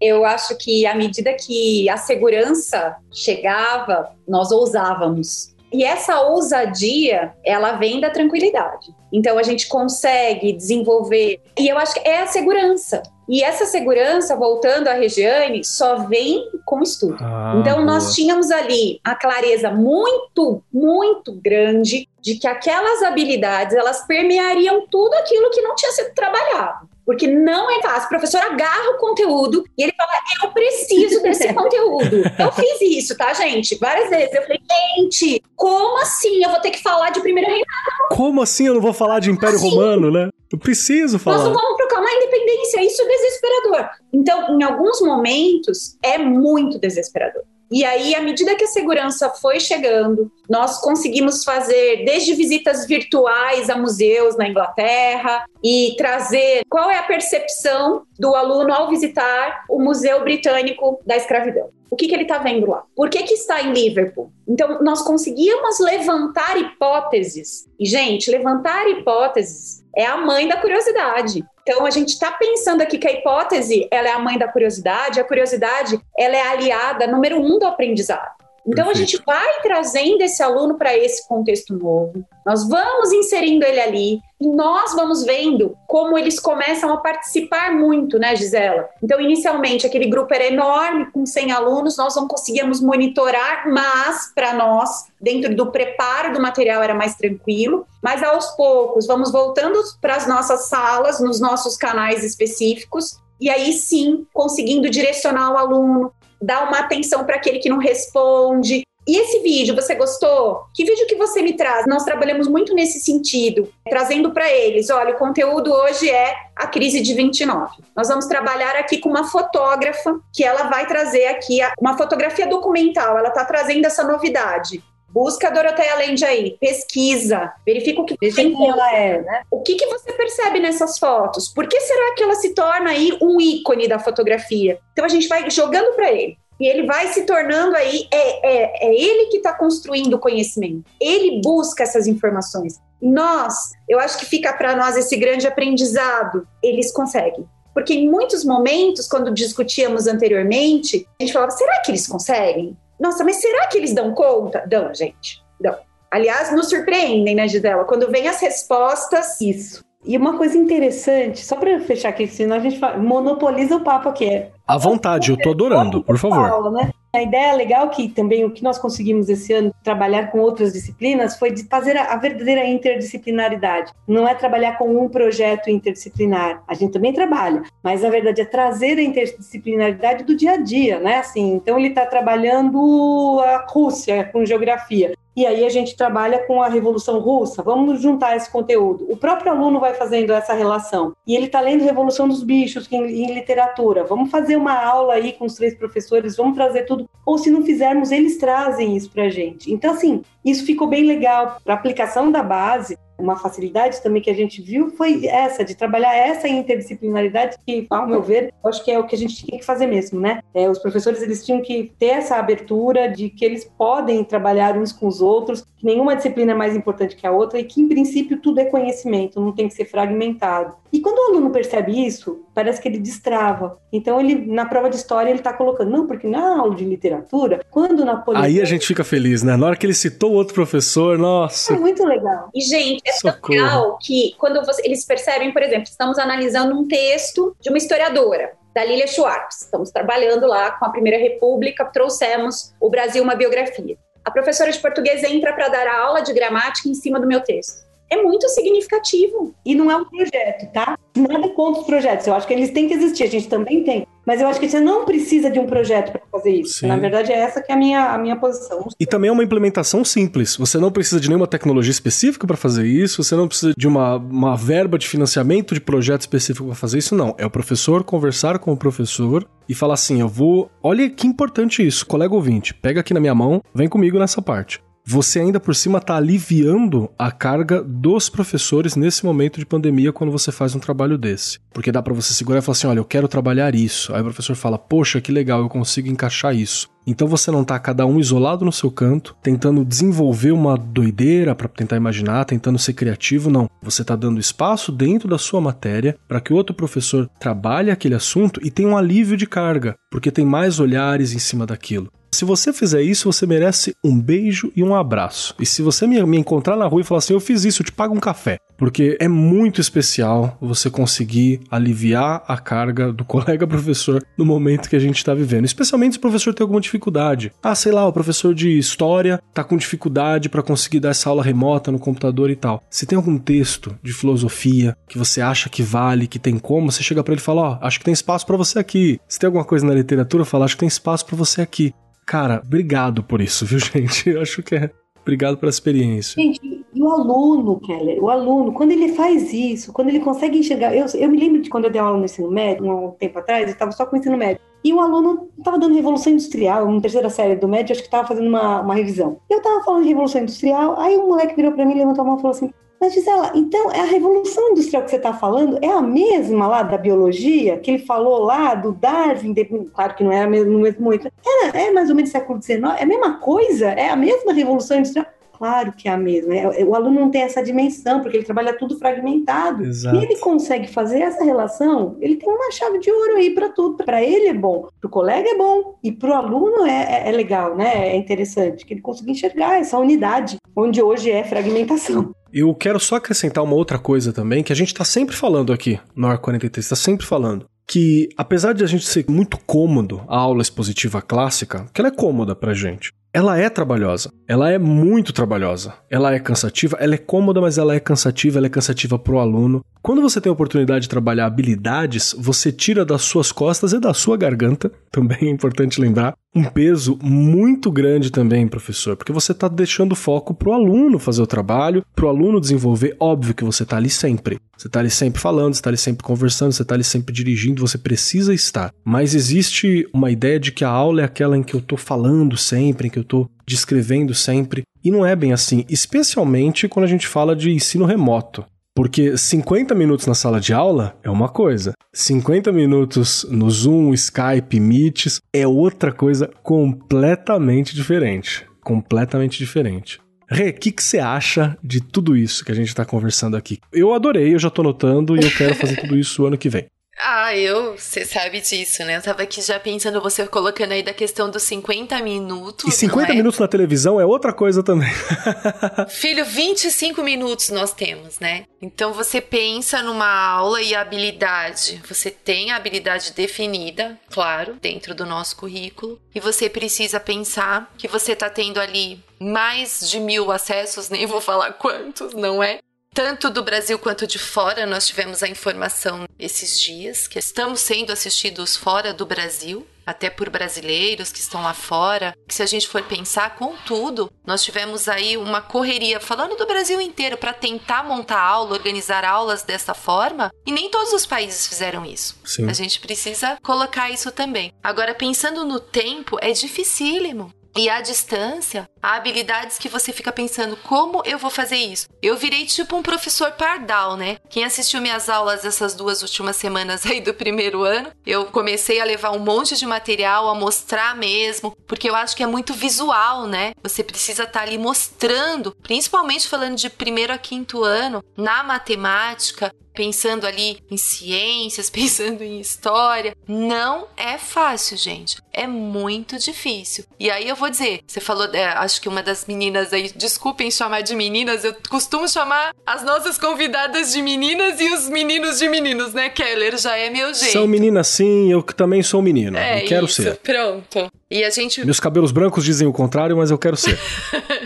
[0.00, 5.54] eu acho que à medida que a segurança chegava, nós ousávamos.
[5.72, 8.94] E essa ousadia, ela vem da tranquilidade.
[9.12, 11.40] Então a gente consegue desenvolver.
[11.58, 13.02] E eu acho que é a segurança.
[13.28, 17.16] E essa segurança, voltando à Regiane, só vem com estudo.
[17.20, 24.06] Ah, então nós tínhamos ali a clareza muito, muito grande de que aquelas habilidades, elas
[24.06, 28.06] permeariam tudo aquilo que não tinha sido trabalhado porque não é fácil.
[28.06, 30.10] O professor agarra o conteúdo e ele fala:
[30.42, 32.22] Eu preciso desse conteúdo.
[32.38, 33.76] Eu fiz isso, tá, gente?
[33.78, 34.34] Várias vezes.
[34.34, 34.60] Eu falei:
[34.96, 36.42] Gente, como assim?
[36.42, 38.08] Eu vou ter que falar de primeiro reinado?
[38.10, 39.70] Como assim eu não vou falar de Império assim?
[39.70, 40.28] Romano, né?
[40.50, 41.38] Eu preciso falar.
[41.38, 42.84] Nós não vamos proclamar a independência.
[42.84, 43.88] Isso é desesperador.
[44.12, 47.42] Então, em alguns momentos, é muito desesperador.
[47.74, 53.68] E aí, à medida que a segurança foi chegando, nós conseguimos fazer desde visitas virtuais
[53.68, 59.82] a museus na Inglaterra e trazer qual é a percepção do aluno ao visitar o
[59.82, 61.68] Museu Britânico da Escravidão.
[61.90, 62.84] O que, que ele está vendo lá?
[62.94, 64.30] Por que, que está em Liverpool?
[64.46, 67.68] Então, nós conseguíamos levantar hipóteses.
[67.78, 71.44] E, gente, levantar hipóteses é a mãe da curiosidade.
[71.62, 75.20] Então a gente está pensando aqui que a hipótese ela é a mãe da curiosidade,
[75.20, 78.43] a curiosidade ela é aliada número um do aprendizado.
[78.66, 78.90] Então Perfeito.
[78.90, 84.20] a gente vai trazendo esse aluno para esse contexto novo, nós vamos inserindo ele ali
[84.40, 88.88] e nós vamos vendo como eles começam a participar muito, né, Gisela?
[89.02, 94.52] Então, inicialmente, aquele grupo era enorme, com 100 alunos, nós não conseguíamos monitorar, mas para
[94.52, 97.86] nós, dentro do preparo do material, era mais tranquilo.
[98.02, 103.72] Mas aos poucos, vamos voltando para as nossas salas, nos nossos canais específicos, e aí
[103.72, 108.82] sim conseguindo direcionar o aluno, dar uma atenção para aquele que não responde.
[109.06, 110.64] E esse vídeo, você gostou?
[110.74, 111.86] Que vídeo que você me traz?
[111.86, 117.02] Nós trabalhamos muito nesse sentido, trazendo para eles, olha, o conteúdo hoje é a crise
[117.02, 117.82] de 29.
[117.94, 123.18] Nós vamos trabalhar aqui com uma fotógrafa que ela vai trazer aqui uma fotografia documental,
[123.18, 124.82] ela está trazendo essa novidade.
[125.14, 129.42] Busca a Doroteia Land aí, pesquisa, verifica o que Veja quem ela é, né?
[129.48, 131.46] O que, que você percebe nessas fotos?
[131.48, 134.80] Por que será que ela se torna aí um ícone da fotografia?
[134.92, 136.36] Então a gente vai jogando para ele.
[136.58, 140.90] E ele vai se tornando aí, é, é, é ele que está construindo o conhecimento.
[141.00, 142.80] Ele busca essas informações.
[143.00, 146.44] Nós, eu acho que fica para nós esse grande aprendizado.
[146.60, 147.46] Eles conseguem.
[147.72, 152.76] Porque em muitos momentos, quando discutíamos anteriormente, a gente falava: será que eles conseguem?
[152.98, 154.64] Nossa, mas será que eles dão conta?
[154.66, 155.76] Dão, gente, dão.
[156.10, 157.84] Aliás, nos surpreendem, né, Gisela?
[157.84, 159.40] Quando vem as respostas.
[159.40, 159.84] Isso.
[160.04, 164.46] E uma coisa interessante, só para fechar aqui, senão a gente monopoliza o papo aqui.
[164.66, 166.48] À vontade, eu tô adorando, por favor.
[166.48, 166.90] Fala, né?
[167.14, 171.38] A ideia legal que também o que nós conseguimos esse ano trabalhar com outras disciplinas
[171.38, 173.92] foi de fazer a, a verdadeira interdisciplinaridade.
[174.08, 178.44] Não é trabalhar com um projeto interdisciplinar, a gente também trabalha, mas na verdade é
[178.44, 181.18] trazer a interdisciplinaridade do dia a dia, né?
[181.18, 185.14] Assim, então ele está trabalhando a Rússia com geografia.
[185.36, 187.62] E aí a gente trabalha com a Revolução Russa.
[187.62, 189.06] Vamos juntar esse conteúdo.
[189.10, 191.14] O próprio aluno vai fazendo essa relação.
[191.26, 194.04] E ele está lendo Revolução dos Bichos em, em literatura.
[194.04, 197.64] Vamos fazer uma aula aí com os três professores, vamos trazer tudo ou se não
[197.64, 199.72] fizermos, eles trazem isso para a gente.
[199.72, 201.58] Então, assim, isso ficou bem legal.
[201.64, 206.14] Para aplicação da base, uma facilidade também que a gente viu foi essa, de trabalhar
[206.14, 209.64] essa interdisciplinaridade, que, ao meu ver, acho que é o que a gente tinha que
[209.64, 210.40] fazer mesmo, né?
[210.52, 214.92] É, os professores, eles tinham que ter essa abertura de que eles podem trabalhar uns
[214.92, 217.88] com os outros, que nenhuma disciplina é mais importante que a outra e que, em
[217.88, 220.74] princípio, tudo é conhecimento, não tem que ser fragmentado.
[220.94, 223.80] E quando o aluno percebe isso, parece que ele destrava.
[223.92, 227.66] Então, ele na prova de história, ele está colocando, não, porque na aula de literatura,
[227.68, 228.44] quando Napoleão.
[228.44, 229.56] Aí a gente fica feliz, né?
[229.56, 231.74] Na hora que ele citou o outro professor, nossa.
[231.74, 232.48] É muito legal.
[232.54, 236.86] E, gente, é tão legal que quando você, eles percebem, por exemplo, estamos analisando um
[236.86, 239.62] texto de uma historiadora da Lilia Schwartz.
[239.62, 243.98] Estamos trabalhando lá com a Primeira República, trouxemos o Brasil uma biografia.
[244.24, 247.40] A professora de português entra para dar a aula de gramática em cima do meu
[247.40, 247.83] texto.
[248.10, 249.54] É muito significativo.
[249.64, 250.98] E não é um projeto, tá?
[251.16, 252.26] Nada contra os projetos.
[252.26, 254.06] Eu acho que eles têm que existir, a gente também tem.
[254.26, 256.80] Mas eu acho que você não precisa de um projeto para fazer isso.
[256.80, 256.86] Sim.
[256.86, 258.88] Na verdade, é essa que é a minha, a minha posição.
[258.98, 260.56] E também é uma implementação simples.
[260.56, 264.16] Você não precisa de nenhuma tecnologia específica para fazer isso, você não precisa de uma,
[264.16, 267.34] uma verba de financiamento de projeto específico para fazer isso, não.
[267.38, 270.70] É o professor conversar com o professor e falar assim: eu vou.
[270.82, 272.72] Olha que importante isso, colega ouvinte.
[272.74, 277.10] Pega aqui na minha mão, vem comigo nessa parte você ainda por cima está aliviando
[277.18, 281.58] a carga dos professores nesse momento de pandemia quando você faz um trabalho desse.
[281.74, 284.14] Porque dá para você segurar e falar assim: olha, eu quero trabalhar isso.
[284.14, 286.88] Aí o professor fala: poxa, que legal, eu consigo encaixar isso.
[287.06, 291.68] Então você não tá cada um isolado no seu canto, tentando desenvolver uma doideira para
[291.68, 293.68] tentar imaginar, tentando ser criativo, não.
[293.82, 298.58] Você tá dando espaço dentro da sua matéria para que outro professor trabalhe aquele assunto
[298.64, 302.10] e tenha um alívio de carga, porque tem mais olhares em cima daquilo.
[302.34, 305.54] Se você fizer isso, você merece um beijo e um abraço.
[305.60, 307.86] E se você me, me encontrar na rua e falar assim, eu fiz isso, eu
[307.86, 308.58] te pago um café.
[308.76, 314.96] Porque é muito especial você conseguir aliviar a carga do colega professor no momento que
[314.96, 315.64] a gente está vivendo.
[315.64, 317.52] Especialmente se o professor tem alguma dificuldade.
[317.62, 321.40] Ah, sei lá, o professor de história tá com dificuldade para conseguir dar essa aula
[321.40, 322.82] remota no computador e tal.
[322.90, 327.02] Se tem algum texto de filosofia que você acha que vale, que tem como, você
[327.02, 329.20] chega para ele e fala: Ó, oh, acho que tem espaço para você aqui.
[329.28, 331.94] Se tem alguma coisa na literatura, fala: Acho que tem espaço para você aqui.
[332.26, 334.30] Cara, obrigado por isso, viu, gente?
[334.30, 334.90] Eu acho que é.
[335.22, 336.40] Obrigado pela experiência.
[336.40, 340.94] Gente, e o aluno, Keller, o aluno, quando ele faz isso, quando ele consegue enxergar.
[340.94, 343.66] Eu, eu me lembro de quando eu dei aula no ensino médio, um tempo atrás,
[343.66, 344.60] eu estava só com o ensino médio.
[344.84, 348.28] E o aluno estava dando Revolução Industrial, uma terceira série do médio, acho que estava
[348.28, 349.38] fazendo uma, uma revisão.
[349.48, 352.36] Eu estava falando de Revolução Industrial, aí um moleque virou para mim, levantou a mão
[352.36, 352.70] e falou assim:
[353.00, 356.82] mas, Gisela, então é a revolução industrial que você está falando é a mesma lá
[356.82, 359.54] da biologia, que ele falou lá do Darwin,
[359.92, 363.02] claro que não é no mesmo momento, era, é mais ou menos século XIX, é
[363.02, 363.88] a mesma coisa?
[363.88, 365.26] É a mesma revolução industrial?
[365.56, 366.54] Claro que é a mesma.
[366.54, 369.84] É, é, o aluno não tem essa dimensão, porque ele trabalha tudo fragmentado.
[369.84, 370.16] Exato.
[370.16, 374.04] E ele consegue fazer essa relação, ele tem uma chave de ouro aí para tudo.
[374.04, 377.28] Para ele é bom, para o colega é bom, e para o aluno é, é,
[377.28, 378.08] é, legal, né?
[378.08, 382.34] É interessante, que ele consiga enxergar essa unidade, onde hoje é fragmentação.
[382.52, 385.98] Eu quero só acrescentar uma outra coisa também, que a gente está sempre falando aqui
[386.14, 387.66] no AR 43, está sempre falando.
[387.86, 392.14] Que apesar de a gente ser muito cômodo a aula expositiva clássica, que ela é
[392.14, 394.32] cômoda pra gente, ela é trabalhosa.
[394.46, 395.92] Ela é muito trabalhosa.
[396.08, 399.84] Ela é cansativa, ela é cômoda, mas ela é cansativa, ela é cansativa pro aluno.
[400.00, 404.14] Quando você tem a oportunidade de trabalhar habilidades, você tira das suas costas e da
[404.14, 409.66] sua garganta, também é importante lembrar, um peso muito grande também, professor, porque você está
[409.66, 413.16] deixando foco pro aluno fazer o trabalho, pro aluno desenvolver.
[413.18, 414.60] Óbvio que você está ali sempre.
[414.76, 417.80] Você está ali sempre falando, você está ali sempre conversando, você está ali sempre dirigindo,
[417.80, 418.92] você precisa estar.
[419.04, 422.56] Mas existe uma ideia de que a aula é aquela em que eu estou falando
[422.56, 424.82] sempre, em que eu estou descrevendo sempre.
[425.02, 428.64] E não é bem assim, especialmente quando a gente fala de ensino remoto.
[428.94, 434.78] Porque 50 minutos na sala de aula é uma coisa, 50 minutos no Zoom, Skype,
[434.78, 438.64] Meets é outra coisa completamente diferente.
[438.80, 440.20] Completamente diferente.
[440.48, 443.78] Rê, o que você acha de tudo isso que a gente está conversando aqui?
[443.92, 446.86] Eu adorei, eu já estou notando e eu quero fazer tudo isso ano que vem.
[447.20, 449.16] Ah, eu, você sabe disso, né?
[449.16, 452.92] Eu tava aqui já pensando, você colocando aí da questão dos 50 minutos.
[452.92, 453.36] E 50 é?
[453.36, 455.12] minutos na televisão é outra coisa também.
[456.10, 458.64] Filho, 25 minutos nós temos, né?
[458.82, 462.02] Então você pensa numa aula e habilidade.
[462.08, 466.20] Você tem a habilidade definida, claro, dentro do nosso currículo.
[466.34, 471.40] E você precisa pensar que você tá tendo ali mais de mil acessos, nem vou
[471.40, 472.78] falar quantos, não é?
[473.14, 474.84] Tanto do Brasil quanto de fora.
[474.84, 480.50] Nós tivemos a informação esses dias que estamos sendo assistidos fora do Brasil, até por
[480.50, 482.34] brasileiros que estão lá fora.
[482.46, 487.00] Que se a gente for pensar, contudo, nós tivemos aí uma correria falando do Brasil
[487.00, 492.04] inteiro para tentar montar aula, organizar aulas dessa forma, e nem todos os países fizeram
[492.04, 492.36] isso.
[492.44, 492.68] Sim.
[492.68, 494.72] A gente precisa colocar isso também.
[494.82, 497.54] Agora, pensando no tempo, é dificílimo.
[497.76, 502.08] E à distância, Há habilidades que você fica pensando, como eu vou fazer isso?
[502.22, 504.38] Eu virei tipo um professor pardal, né?
[504.48, 509.04] Quem assistiu minhas aulas essas duas últimas semanas aí do primeiro ano, eu comecei a
[509.04, 513.46] levar um monte de material, a mostrar mesmo, porque eu acho que é muito visual,
[513.46, 513.74] né?
[513.82, 519.70] Você precisa estar tá ali mostrando, principalmente falando de primeiro a quinto ano, na matemática,
[519.94, 523.34] pensando ali em ciências, pensando em história.
[523.46, 525.36] Não é fácil, gente.
[525.52, 527.04] É muito difícil.
[527.18, 530.70] E aí eu vou dizer, você falou, é, acho que uma das meninas aí, desculpem
[530.70, 535.68] chamar de meninas, eu costumo chamar as nossas convidadas de meninas e os meninos de
[535.68, 536.76] meninos, né, Keller?
[536.76, 537.52] Já é meu jeito.
[537.52, 539.56] São meninas sim, eu também sou menino.
[539.56, 540.36] É, eu quero isso, ser.
[540.36, 541.10] Pronto.
[541.30, 541.84] E a gente.
[541.84, 543.98] Meus cabelos brancos dizem o contrário, mas eu quero ser.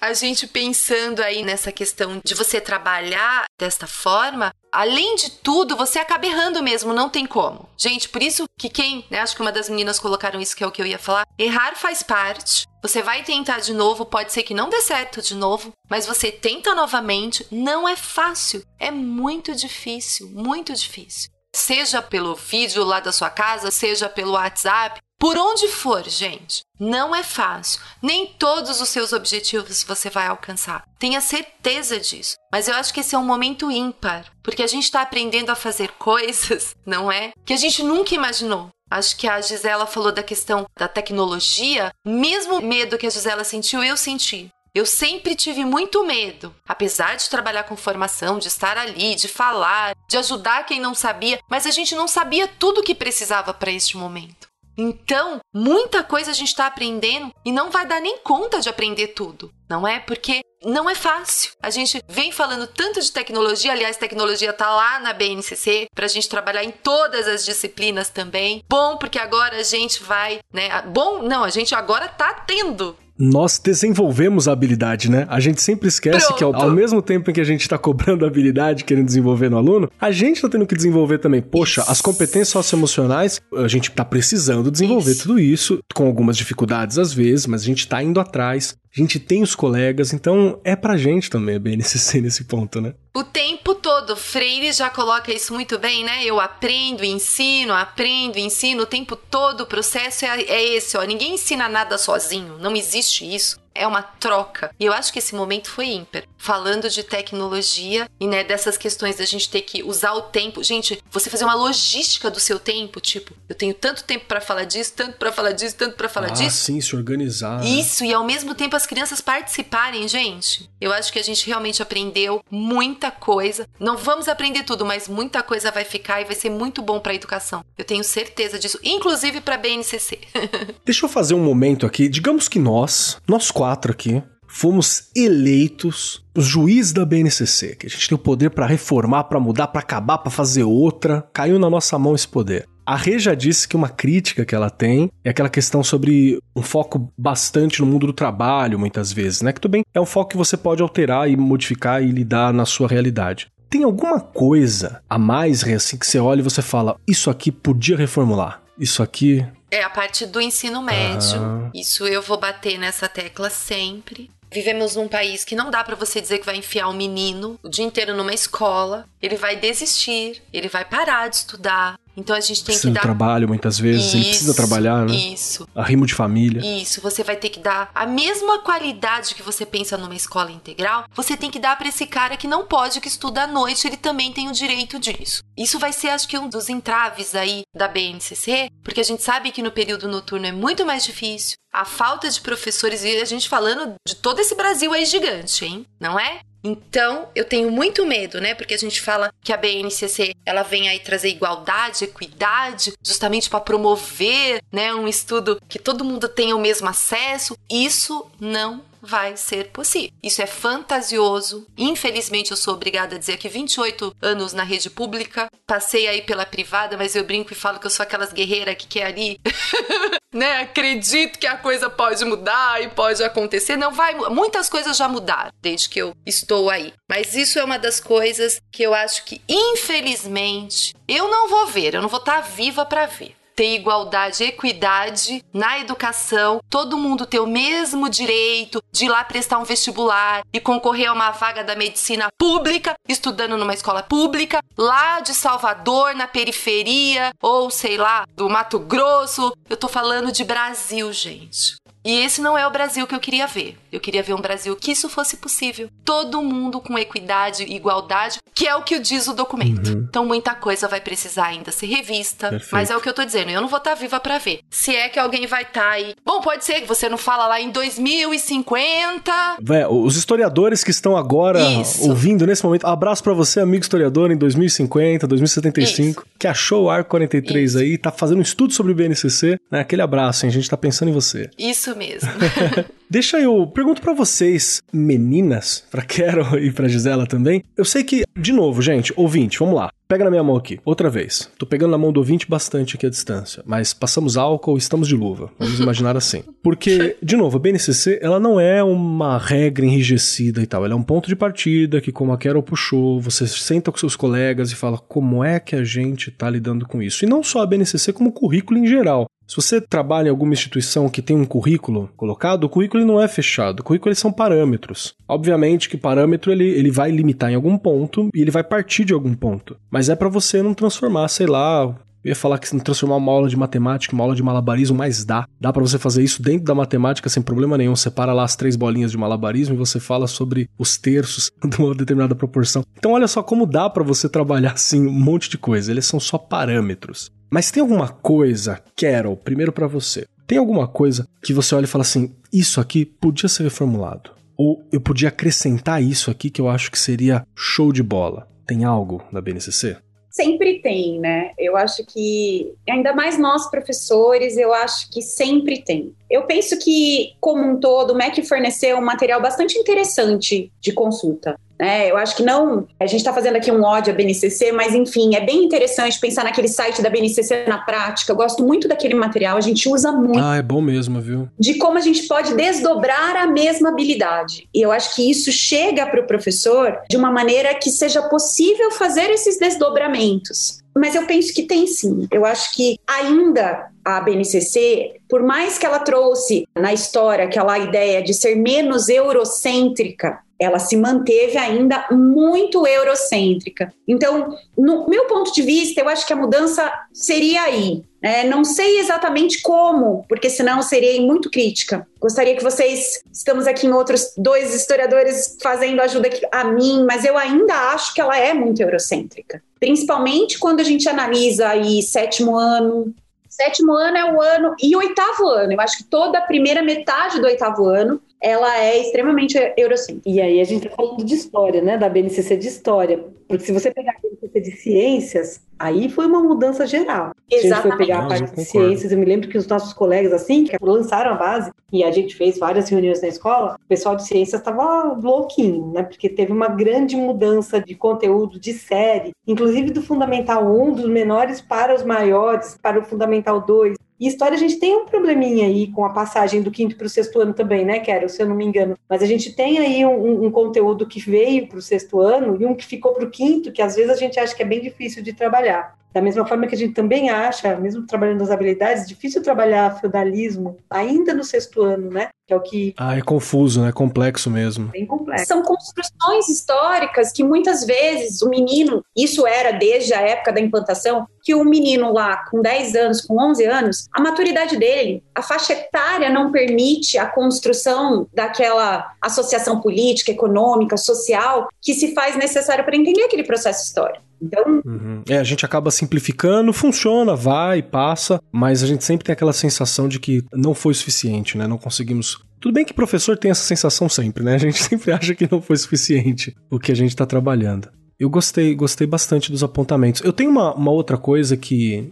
[0.00, 5.98] a gente pensando aí nessa questão de você trabalhar desta forma, além de tudo, você
[5.98, 7.68] acaba errando mesmo, não tem como.
[7.76, 10.66] Gente, por isso que quem, né, acho que uma das meninas colocaram isso que é
[10.66, 12.66] o que eu ia falar, errar faz parte.
[12.80, 16.30] Você vai tentar de novo, pode ser que não dê certo de novo, mas você
[16.30, 21.30] tenta novamente, não é fácil, é muito difícil, muito difícil.
[21.52, 27.14] Seja pelo vídeo lá da sua casa, seja pelo WhatsApp, por onde for, gente, não
[27.14, 27.80] é fácil.
[28.00, 30.84] Nem todos os seus objetivos você vai alcançar.
[30.96, 32.36] Tenha certeza disso.
[32.52, 35.56] Mas eu acho que esse é um momento ímpar, porque a gente está aprendendo a
[35.56, 37.32] fazer coisas, não é?
[37.44, 38.68] Que a gente nunca imaginou.
[38.90, 41.92] Acho que a Gisela falou da questão da tecnologia.
[42.06, 44.50] Mesmo medo que a Gisela sentiu, eu senti.
[44.74, 49.94] Eu sempre tive muito medo, apesar de trabalhar com formação, de estar ali, de falar,
[50.08, 53.72] de ajudar quem não sabia, mas a gente não sabia tudo o que precisava para
[53.72, 54.47] este momento.
[54.78, 59.08] Então, muita coisa a gente está aprendendo e não vai dar nem conta de aprender
[59.08, 59.98] tudo, não é?
[59.98, 61.52] Porque não é fácil.
[61.60, 66.08] A gente vem falando tanto de tecnologia, aliás, tecnologia tá lá na BNCC para a
[66.08, 68.62] gente trabalhar em todas as disciplinas também.
[68.68, 70.82] Bom, porque agora a gente vai, né?
[70.82, 75.26] Bom, não, a gente agora tá tendo nós desenvolvemos a habilidade, né?
[75.28, 76.38] A gente sempre esquece Pronto.
[76.38, 79.50] que ao, ao, mesmo tempo em que a gente está cobrando a habilidade, querendo desenvolver
[79.50, 81.42] no aluno, a gente está tendo que desenvolver também.
[81.42, 81.90] Poxa, isso.
[81.90, 85.22] as competências socioemocionais, a gente está precisando desenvolver isso.
[85.22, 88.76] tudo isso, com algumas dificuldades às vezes, mas a gente está indo atrás.
[88.96, 92.94] A gente tem os colegas, então é pra gente também a BNCC nesse ponto, né?
[93.14, 96.24] O tempo todo, Freire já coloca isso muito bem, né?
[96.24, 101.02] Eu aprendo, ensino, aprendo, ensino, o tempo todo o processo é, é esse, ó.
[101.02, 104.70] Ninguém ensina nada sozinho, não existe isso é uma troca.
[104.78, 106.24] E eu acho que esse momento foi ímpar.
[106.36, 110.62] Falando de tecnologia e né, dessas questões da gente ter que usar o tempo.
[110.62, 114.64] Gente, você fazer uma logística do seu tempo, tipo, eu tenho tanto tempo para falar
[114.64, 116.56] disso, tanto para falar disso, tanto para falar ah, disso.
[116.64, 117.60] sim, se organizar.
[117.60, 117.68] Né?
[117.68, 120.68] Isso, e ao mesmo tempo as crianças participarem, gente.
[120.80, 123.66] Eu acho que a gente realmente aprendeu muita coisa.
[123.78, 127.12] Não vamos aprender tudo, mas muita coisa vai ficar e vai ser muito bom para
[127.12, 127.64] a educação.
[127.76, 130.20] Eu tenho certeza disso, inclusive para BNCC.
[130.84, 132.08] Deixa eu fazer um momento aqui.
[132.08, 137.90] Digamos que nós, nós quatro quatro aqui, fomos eleitos os juízes da BNCC, que a
[137.90, 141.28] gente tem o poder para reformar, para mudar, para acabar, para fazer outra.
[141.34, 142.66] Caiu na nossa mão esse poder.
[142.86, 146.62] A Rê já disse que uma crítica que ela tem é aquela questão sobre um
[146.62, 149.52] foco bastante no mundo do trabalho, muitas vezes, né?
[149.52, 152.64] Que tudo bem, é um foco que você pode alterar e modificar e lidar na
[152.64, 153.48] sua realidade.
[153.68, 157.52] Tem alguma coisa a mais, Rê, assim, que você olha e você fala, isso aqui
[157.52, 158.62] podia reformular?
[158.78, 161.70] Isso aqui é a parte do ensino médio.
[161.74, 164.30] Isso eu vou bater nessa tecla sempre.
[164.50, 167.68] Vivemos num país que não dá para você dizer que vai enfiar um menino o
[167.68, 169.06] dia inteiro numa escola.
[169.20, 173.00] Ele vai desistir, ele vai parar de estudar, então a gente tem precisa que dar.
[173.00, 175.14] trabalho muitas vezes, isso, ele precisa trabalhar, né?
[175.14, 175.66] Isso.
[175.74, 176.60] Arrimo de família.
[176.80, 181.04] Isso, você vai ter que dar a mesma qualidade que você pensa numa escola integral,
[181.14, 183.96] você tem que dar para esse cara que não pode, que estuda à noite, ele
[183.96, 185.42] também tem o direito disso.
[185.56, 189.52] Isso vai ser, acho que, um dos entraves aí da BNCC, porque a gente sabe
[189.52, 191.56] que no período noturno é muito mais difícil.
[191.72, 195.84] A falta de professores, e a gente falando de todo esse Brasil aí gigante, hein?
[196.00, 196.40] Não é?
[196.62, 198.54] Então, eu tenho muito medo, né?
[198.54, 203.60] Porque a gente fala que a BNCC, ela vem aí trazer igualdade, equidade, justamente para
[203.60, 207.56] promover, né, um estudo que todo mundo tenha o mesmo acesso.
[207.70, 210.10] Isso não vai ser possível.
[210.22, 211.66] Isso é fantasioso.
[211.76, 216.44] Infelizmente, eu sou obrigada a dizer que 28 anos na rede pública, passei aí pela
[216.44, 219.40] privada, mas eu brinco e falo que eu sou aquelas guerreiras que quer ali,
[220.32, 220.60] né?
[220.60, 223.76] Acredito que a coisa pode mudar e pode acontecer.
[223.76, 226.92] Não vai, muitas coisas já mudaram desde que eu estou aí.
[227.08, 231.94] Mas isso é uma das coisas que eu acho que infelizmente eu não vou ver,
[231.94, 237.40] eu não vou estar viva para ver ter igualdade equidade na educação, todo mundo ter
[237.40, 241.74] o mesmo direito de ir lá prestar um vestibular e concorrer a uma vaga da
[241.74, 248.48] medicina pública, estudando numa escola pública, lá de Salvador, na periferia, ou sei lá, do
[248.48, 249.52] Mato Grosso.
[249.68, 251.78] Eu tô falando de Brasil, gente.
[252.08, 253.76] E esse não é o Brasil que eu queria ver.
[253.92, 255.90] Eu queria ver um Brasil que isso fosse possível.
[256.02, 259.88] Todo mundo com equidade e igualdade, que é o que diz o documento.
[259.88, 260.06] Uhum.
[260.08, 262.72] Então muita coisa vai precisar ainda ser revista, Perfeito.
[262.72, 264.60] mas é o que eu tô dizendo, eu não vou estar tá viva para ver.
[264.70, 266.14] Se é que alguém vai estar tá aí.
[266.24, 269.58] Bom, pode ser que você não fala lá em 2050.
[269.60, 272.08] Vé, os historiadores que estão agora isso.
[272.08, 276.30] ouvindo nesse momento, abraço para você, amigo historiador, em 2050, 2075, isso.
[276.38, 277.78] que achou o Arco 43 isso.
[277.78, 279.80] aí, tá fazendo um estudo sobre o BNCC, né?
[279.80, 280.48] Aquele abraço, hein?
[280.48, 281.50] A gente tá pensando em você.
[281.58, 282.30] Isso mesmo.
[283.10, 287.64] Deixa eu pergunto para vocês, meninas, para Carol e para Gisela também.
[287.76, 289.90] Eu sei que, de novo, gente, ouvinte, vamos lá.
[290.06, 291.50] Pega na minha mão aqui, outra vez.
[291.58, 295.14] Tô pegando na mão do ouvinte bastante aqui à distância, mas passamos álcool, estamos de
[295.14, 295.50] luva.
[295.58, 296.42] Vamos imaginar assim.
[296.62, 300.84] Porque, de novo, a BNCC, ela não é uma regra enrijecida e tal.
[300.84, 304.16] Ela é um ponto de partida que, como a Carol puxou, você senta com seus
[304.16, 307.24] colegas e fala como é que a gente tá lidando com isso.
[307.24, 309.26] E não só a BNCC, como o currículo em geral.
[309.48, 313.26] Se você trabalha em alguma instituição que tem um currículo colocado, o currículo não é
[313.26, 313.80] fechado.
[313.80, 315.14] O currículo são parâmetros.
[315.26, 319.14] Obviamente que parâmetro ele, ele vai limitar em algum ponto e ele vai partir de
[319.14, 319.74] algum ponto.
[319.90, 323.32] Mas é para você não transformar, sei lá, eu ia falar que não transformar uma
[323.32, 325.46] aula de matemática em uma aula de malabarismo, mas dá.
[325.60, 327.94] Dá para você fazer isso dentro da matemática sem problema nenhum.
[327.94, 331.94] Separa lá as três bolinhas de malabarismo e você fala sobre os terços de uma
[331.94, 332.84] determinada proporção.
[332.96, 335.90] Então olha só como dá para você trabalhar assim um monte de coisa.
[335.90, 337.30] Eles são só parâmetros.
[337.50, 340.26] Mas tem alguma coisa, Carol, primeiro para você.
[340.46, 344.30] Tem alguma coisa que você olha e fala assim: isso aqui podia ser reformulado?
[344.56, 348.48] Ou eu podia acrescentar isso aqui que eu acho que seria show de bola?
[348.66, 349.96] Tem algo na BNCC?
[350.38, 351.50] Sempre tem, né?
[351.58, 356.14] Eu acho que, ainda mais nós professores, eu acho que sempre tem.
[356.30, 361.58] Eu penso que, como um todo, o MEC forneceu um material bastante interessante de consulta.
[361.78, 362.10] Né?
[362.10, 362.86] Eu acho que não.
[362.98, 366.44] A gente está fazendo aqui um ódio à BNCC, mas enfim, é bem interessante pensar
[366.44, 368.32] naquele site da BNCC na prática.
[368.32, 370.40] Eu gosto muito daquele material, a gente usa muito.
[370.40, 371.48] Ah, é bom mesmo, viu?
[371.58, 374.68] De como a gente pode desdobrar a mesma habilidade.
[374.74, 378.90] E eu acho que isso chega para o professor de uma maneira que seja possível
[378.90, 380.82] fazer esses desdobramentos.
[380.96, 382.26] Mas eu penso que tem sim.
[382.32, 388.22] Eu acho que ainda a BNCC, por mais que ela trouxe na história aquela ideia
[388.22, 393.92] de ser menos eurocêntrica, ela se manteve ainda muito eurocêntrica.
[394.06, 398.02] Então, no meu ponto de vista, eu acho que a mudança seria aí.
[398.20, 402.04] É, não sei exatamente como, porque senão seria muito crítica.
[402.20, 407.38] Gostaria que vocês, estamos aqui em outros dois historiadores fazendo ajuda a mim, mas eu
[407.38, 409.62] ainda acho que ela é muito eurocêntrica.
[409.78, 413.14] Principalmente quando a gente analisa aí sétimo ano,
[413.48, 415.72] Sétimo ano é o ano e oitavo ano.
[415.72, 420.28] Eu acho que toda a primeira metade do oitavo ano ela é extremamente eurocêntrica.
[420.28, 421.98] E aí a gente está falando de história, né?
[421.98, 423.24] Da BNCC de história.
[423.48, 427.32] Porque se você pegar a BNCC de ciências, aí foi uma mudança geral.
[427.50, 427.60] Exatamente.
[427.60, 429.92] Se a gente for pegar a parte de ciências, eu me lembro que os nossos
[429.92, 433.88] colegas, assim, que lançaram a base, e a gente fez várias reuniões na escola, o
[433.88, 436.02] pessoal de ciências estava louquinho, né?
[436.02, 441.60] Porque teve uma grande mudança de conteúdo, de série, inclusive do Fundamental 1, dos menores
[441.60, 443.96] para os maiores, para o Fundamental 2.
[444.18, 447.10] E história a gente tem um probleminha aí com a passagem do quinto para o
[447.10, 448.96] sexto ano também, né, Quero, se eu não me engano.
[449.08, 452.66] Mas a gente tem aí um, um conteúdo que veio para o sexto ano e
[452.66, 454.80] um que ficou para o quinto, que às vezes a gente acha que é bem
[454.80, 455.98] difícil de trabalhar.
[456.12, 460.78] Da mesma forma que a gente também acha, mesmo trabalhando as habilidades, difícil trabalhar feudalismo
[460.88, 462.30] ainda no sexto ano, né?
[462.46, 462.94] Que é o que.
[462.96, 463.92] Ah, é confuso, né?
[463.92, 464.88] Complexo mesmo.
[464.88, 465.46] Bem complexo.
[465.46, 471.26] São construções históricas que muitas vezes o menino, isso era desde a época da implantação,
[471.48, 475.72] que o menino lá com 10 anos, com 11 anos, a maturidade dele, a faixa
[475.72, 482.94] etária não permite a construção daquela associação política, econômica, social que se faz necessário para
[482.94, 484.22] entender aquele processo histórico.
[484.42, 484.82] Então.
[484.84, 485.22] Uhum.
[485.26, 490.06] É, a gente acaba simplificando, funciona, vai, passa, mas a gente sempre tem aquela sensação
[490.06, 491.66] de que não foi suficiente, né?
[491.66, 492.44] Não conseguimos.
[492.60, 494.56] Tudo bem que professor tem essa sensação sempre, né?
[494.56, 497.88] A gente sempre acha que não foi suficiente o que a gente está trabalhando.
[498.18, 500.22] Eu gostei, gostei bastante dos apontamentos.
[500.24, 502.10] Eu tenho uma, uma outra coisa que.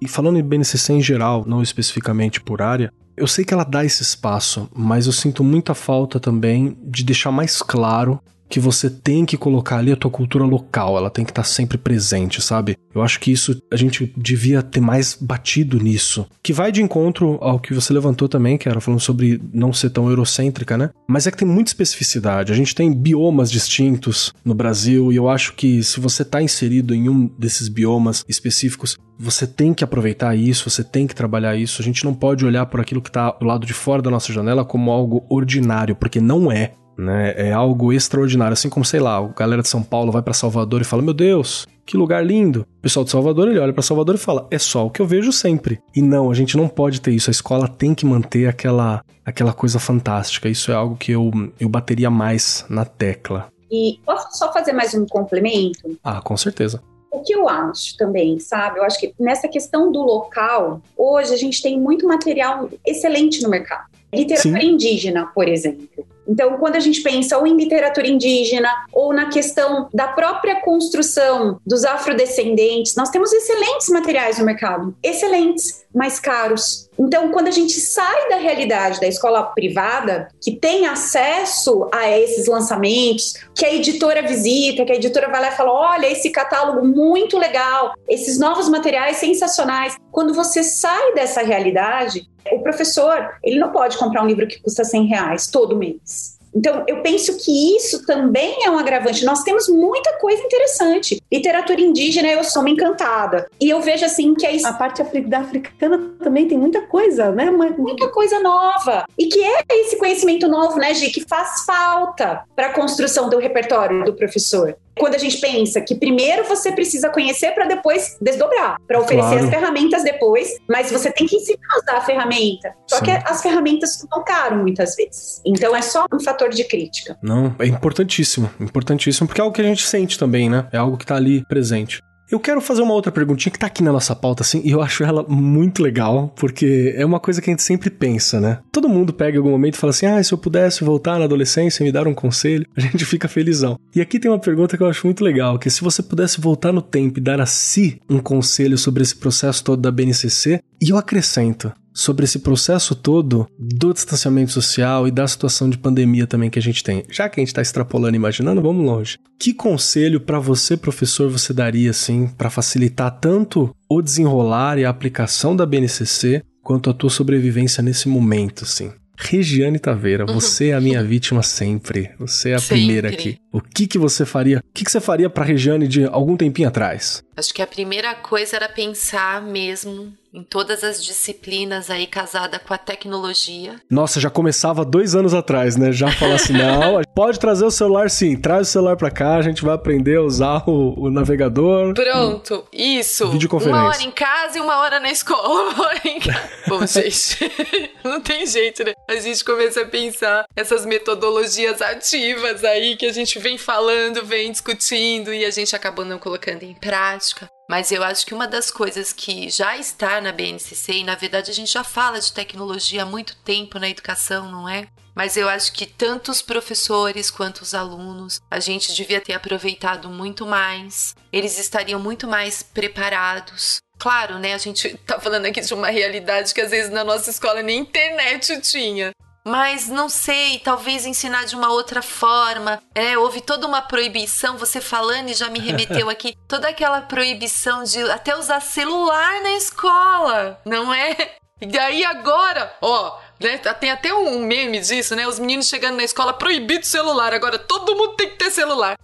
[0.00, 3.84] E falando em BNCC em geral, não especificamente por área, eu sei que ela dá
[3.84, 9.24] esse espaço, mas eu sinto muita falta também de deixar mais claro que você tem
[9.24, 12.76] que colocar ali a tua cultura local, ela tem que estar tá sempre presente, sabe?
[12.94, 16.26] Eu acho que isso a gente devia ter mais batido nisso.
[16.42, 19.90] Que vai de encontro ao que você levantou também, que era falando sobre não ser
[19.90, 20.90] tão eurocêntrica, né?
[21.06, 22.52] Mas é que tem muita especificidade.
[22.52, 26.94] A gente tem biomas distintos no Brasil e eu acho que se você está inserido
[26.94, 31.82] em um desses biomas específicos, você tem que aproveitar isso, você tem que trabalhar isso.
[31.82, 34.32] A gente não pode olhar por aquilo que está do lado de fora da nossa
[34.32, 36.72] janela como algo ordinário, porque não é.
[36.98, 37.32] Né?
[37.36, 40.80] É algo extraordinário, assim como, sei lá, a galera de São Paulo vai para Salvador
[40.80, 42.66] e fala: "Meu Deus, que lugar lindo".
[42.78, 45.06] O pessoal de Salvador, ele olha para Salvador e fala: "É só o que eu
[45.06, 45.80] vejo sempre".
[45.94, 47.30] E não, a gente não pode ter isso.
[47.30, 50.48] A escola tem que manter aquela aquela coisa fantástica.
[50.48, 51.30] Isso é algo que eu
[51.60, 53.46] eu bateria mais na tecla.
[53.70, 55.96] E posso só fazer mais um complemento?
[56.02, 56.82] Ah, com certeza.
[57.10, 58.78] O que eu acho também, sabe?
[58.78, 63.48] Eu acho que nessa questão do local, hoje a gente tem muito material excelente no
[63.48, 63.86] mercado.
[64.12, 64.66] Literatura Sim.
[64.68, 66.06] indígena, por exemplo.
[66.28, 71.58] Então, quando a gente pensa ou em literatura indígena ou na questão da própria construção
[71.66, 76.88] dos afrodescendentes, nós temos excelentes materiais no mercado, excelentes, mais caros.
[76.98, 82.46] Então, quando a gente sai da realidade da escola privada, que tem acesso a esses
[82.46, 86.86] lançamentos, que a editora visita, que a editora vai lá e fala: olha, esse catálogo
[86.86, 89.96] muito legal, esses novos materiais sensacionais.
[90.10, 94.84] Quando você sai dessa realidade, o professor, ele não pode comprar um livro que custa
[94.84, 96.37] 100 reais todo mês.
[96.58, 99.24] Então, eu penso que isso também é um agravante.
[99.24, 101.22] Nós temos muita coisa interessante.
[101.32, 103.48] Literatura indígena, eu sou uma encantada.
[103.60, 107.48] E eu vejo assim que a, a parte da africana também tem muita coisa, né?
[107.48, 109.04] Muita coisa nova.
[109.16, 113.38] E que é esse conhecimento novo, né, Gi, que faz falta para a construção do
[113.38, 118.76] repertório do professor quando a gente pensa que primeiro você precisa conhecer para depois desdobrar,
[118.86, 119.44] para oferecer claro.
[119.44, 122.74] as ferramentas depois, mas você tem que ensinar a usar a ferramenta.
[122.86, 123.04] Só Sim.
[123.04, 125.40] que as ferramentas custam caro muitas vezes.
[125.44, 127.16] Então é só um fator de crítica.
[127.22, 130.66] Não, é importantíssimo, importantíssimo, porque é algo que a gente sente também, né?
[130.72, 132.02] É algo que tá ali presente.
[132.30, 134.82] Eu quero fazer uma outra perguntinha que tá aqui na nossa pauta, assim, e eu
[134.82, 138.58] acho ela muito legal, porque é uma coisa que a gente sempre pensa, né?
[138.70, 141.24] Todo mundo pega em algum momento e fala assim: ah, se eu pudesse voltar na
[141.24, 143.78] adolescência e me dar um conselho, a gente fica felizão.
[143.94, 146.38] E aqui tem uma pergunta que eu acho muito legal, que é se você pudesse
[146.38, 150.60] voltar no tempo e dar a si um conselho sobre esse processo todo da BNCC,
[150.82, 156.26] e eu acrescento, sobre esse processo todo do distanciamento social e da situação de pandemia
[156.26, 157.04] também que a gente tem.
[157.10, 159.18] Já que a gente está extrapolando e imaginando, vamos longe.
[159.38, 164.90] Que conselho para você, professor, você daria assim para facilitar tanto o desenrolar e a
[164.90, 168.92] aplicação da BNCC quanto a tua sobrevivência nesse momento, assim?
[169.20, 170.34] Regiane Taveira, uhum.
[170.34, 172.10] você é a minha vítima sempre.
[172.20, 172.76] Você é a sempre.
[172.76, 173.38] primeira aqui.
[173.52, 174.58] O que que você faria?
[174.58, 177.22] O que que você faria para Regiane de algum tempinho atrás?
[177.36, 182.74] Acho que a primeira coisa era pensar mesmo em todas as disciplinas aí casada com
[182.74, 183.76] a tecnologia.
[183.88, 185.90] Nossa, já começava dois anos atrás, né?
[185.90, 189.42] Já falar assim, não, pode trazer o celular sim, traz o celular pra cá, a
[189.42, 191.94] gente vai aprender a usar o, o navegador.
[191.94, 193.30] Pronto, isso.
[193.30, 193.80] Videoconferência.
[193.80, 195.38] Uma hora em casa e uma hora na escola.
[195.78, 196.50] Uma hora em casa.
[196.66, 197.38] Bom, gente,
[198.04, 198.92] não tem jeito, né?
[199.08, 204.52] A gente começa a pensar essas metodologias ativas aí que a gente vem falando, vem
[204.52, 207.48] discutindo e a gente acabou não colocando em prática.
[207.70, 211.50] Mas eu acho que uma das coisas que já está na BNCC, e na verdade
[211.50, 214.86] a gente já fala de tecnologia há muito tempo na educação, não é?
[215.14, 220.10] Mas eu acho que tanto os professores quanto os alunos, a gente devia ter aproveitado
[220.10, 221.14] muito mais.
[221.32, 223.78] Eles estariam muito mais preparados.
[223.98, 224.52] Claro, né?
[224.52, 227.80] A gente tá falando aqui de uma realidade que às vezes na nossa escola nem
[227.80, 229.10] internet tinha
[229.48, 232.82] mas não sei, talvez ensinar de uma outra forma.
[232.94, 237.82] É, houve toda uma proibição, você falando e já me remeteu aqui, toda aquela proibição
[237.82, 241.16] de até usar celular na escola, não é?
[241.60, 245.26] E aí agora, ó, né, tem até um meme disso, né?
[245.26, 248.96] Os meninos chegando na escola proibido celular, agora todo mundo tem que ter celular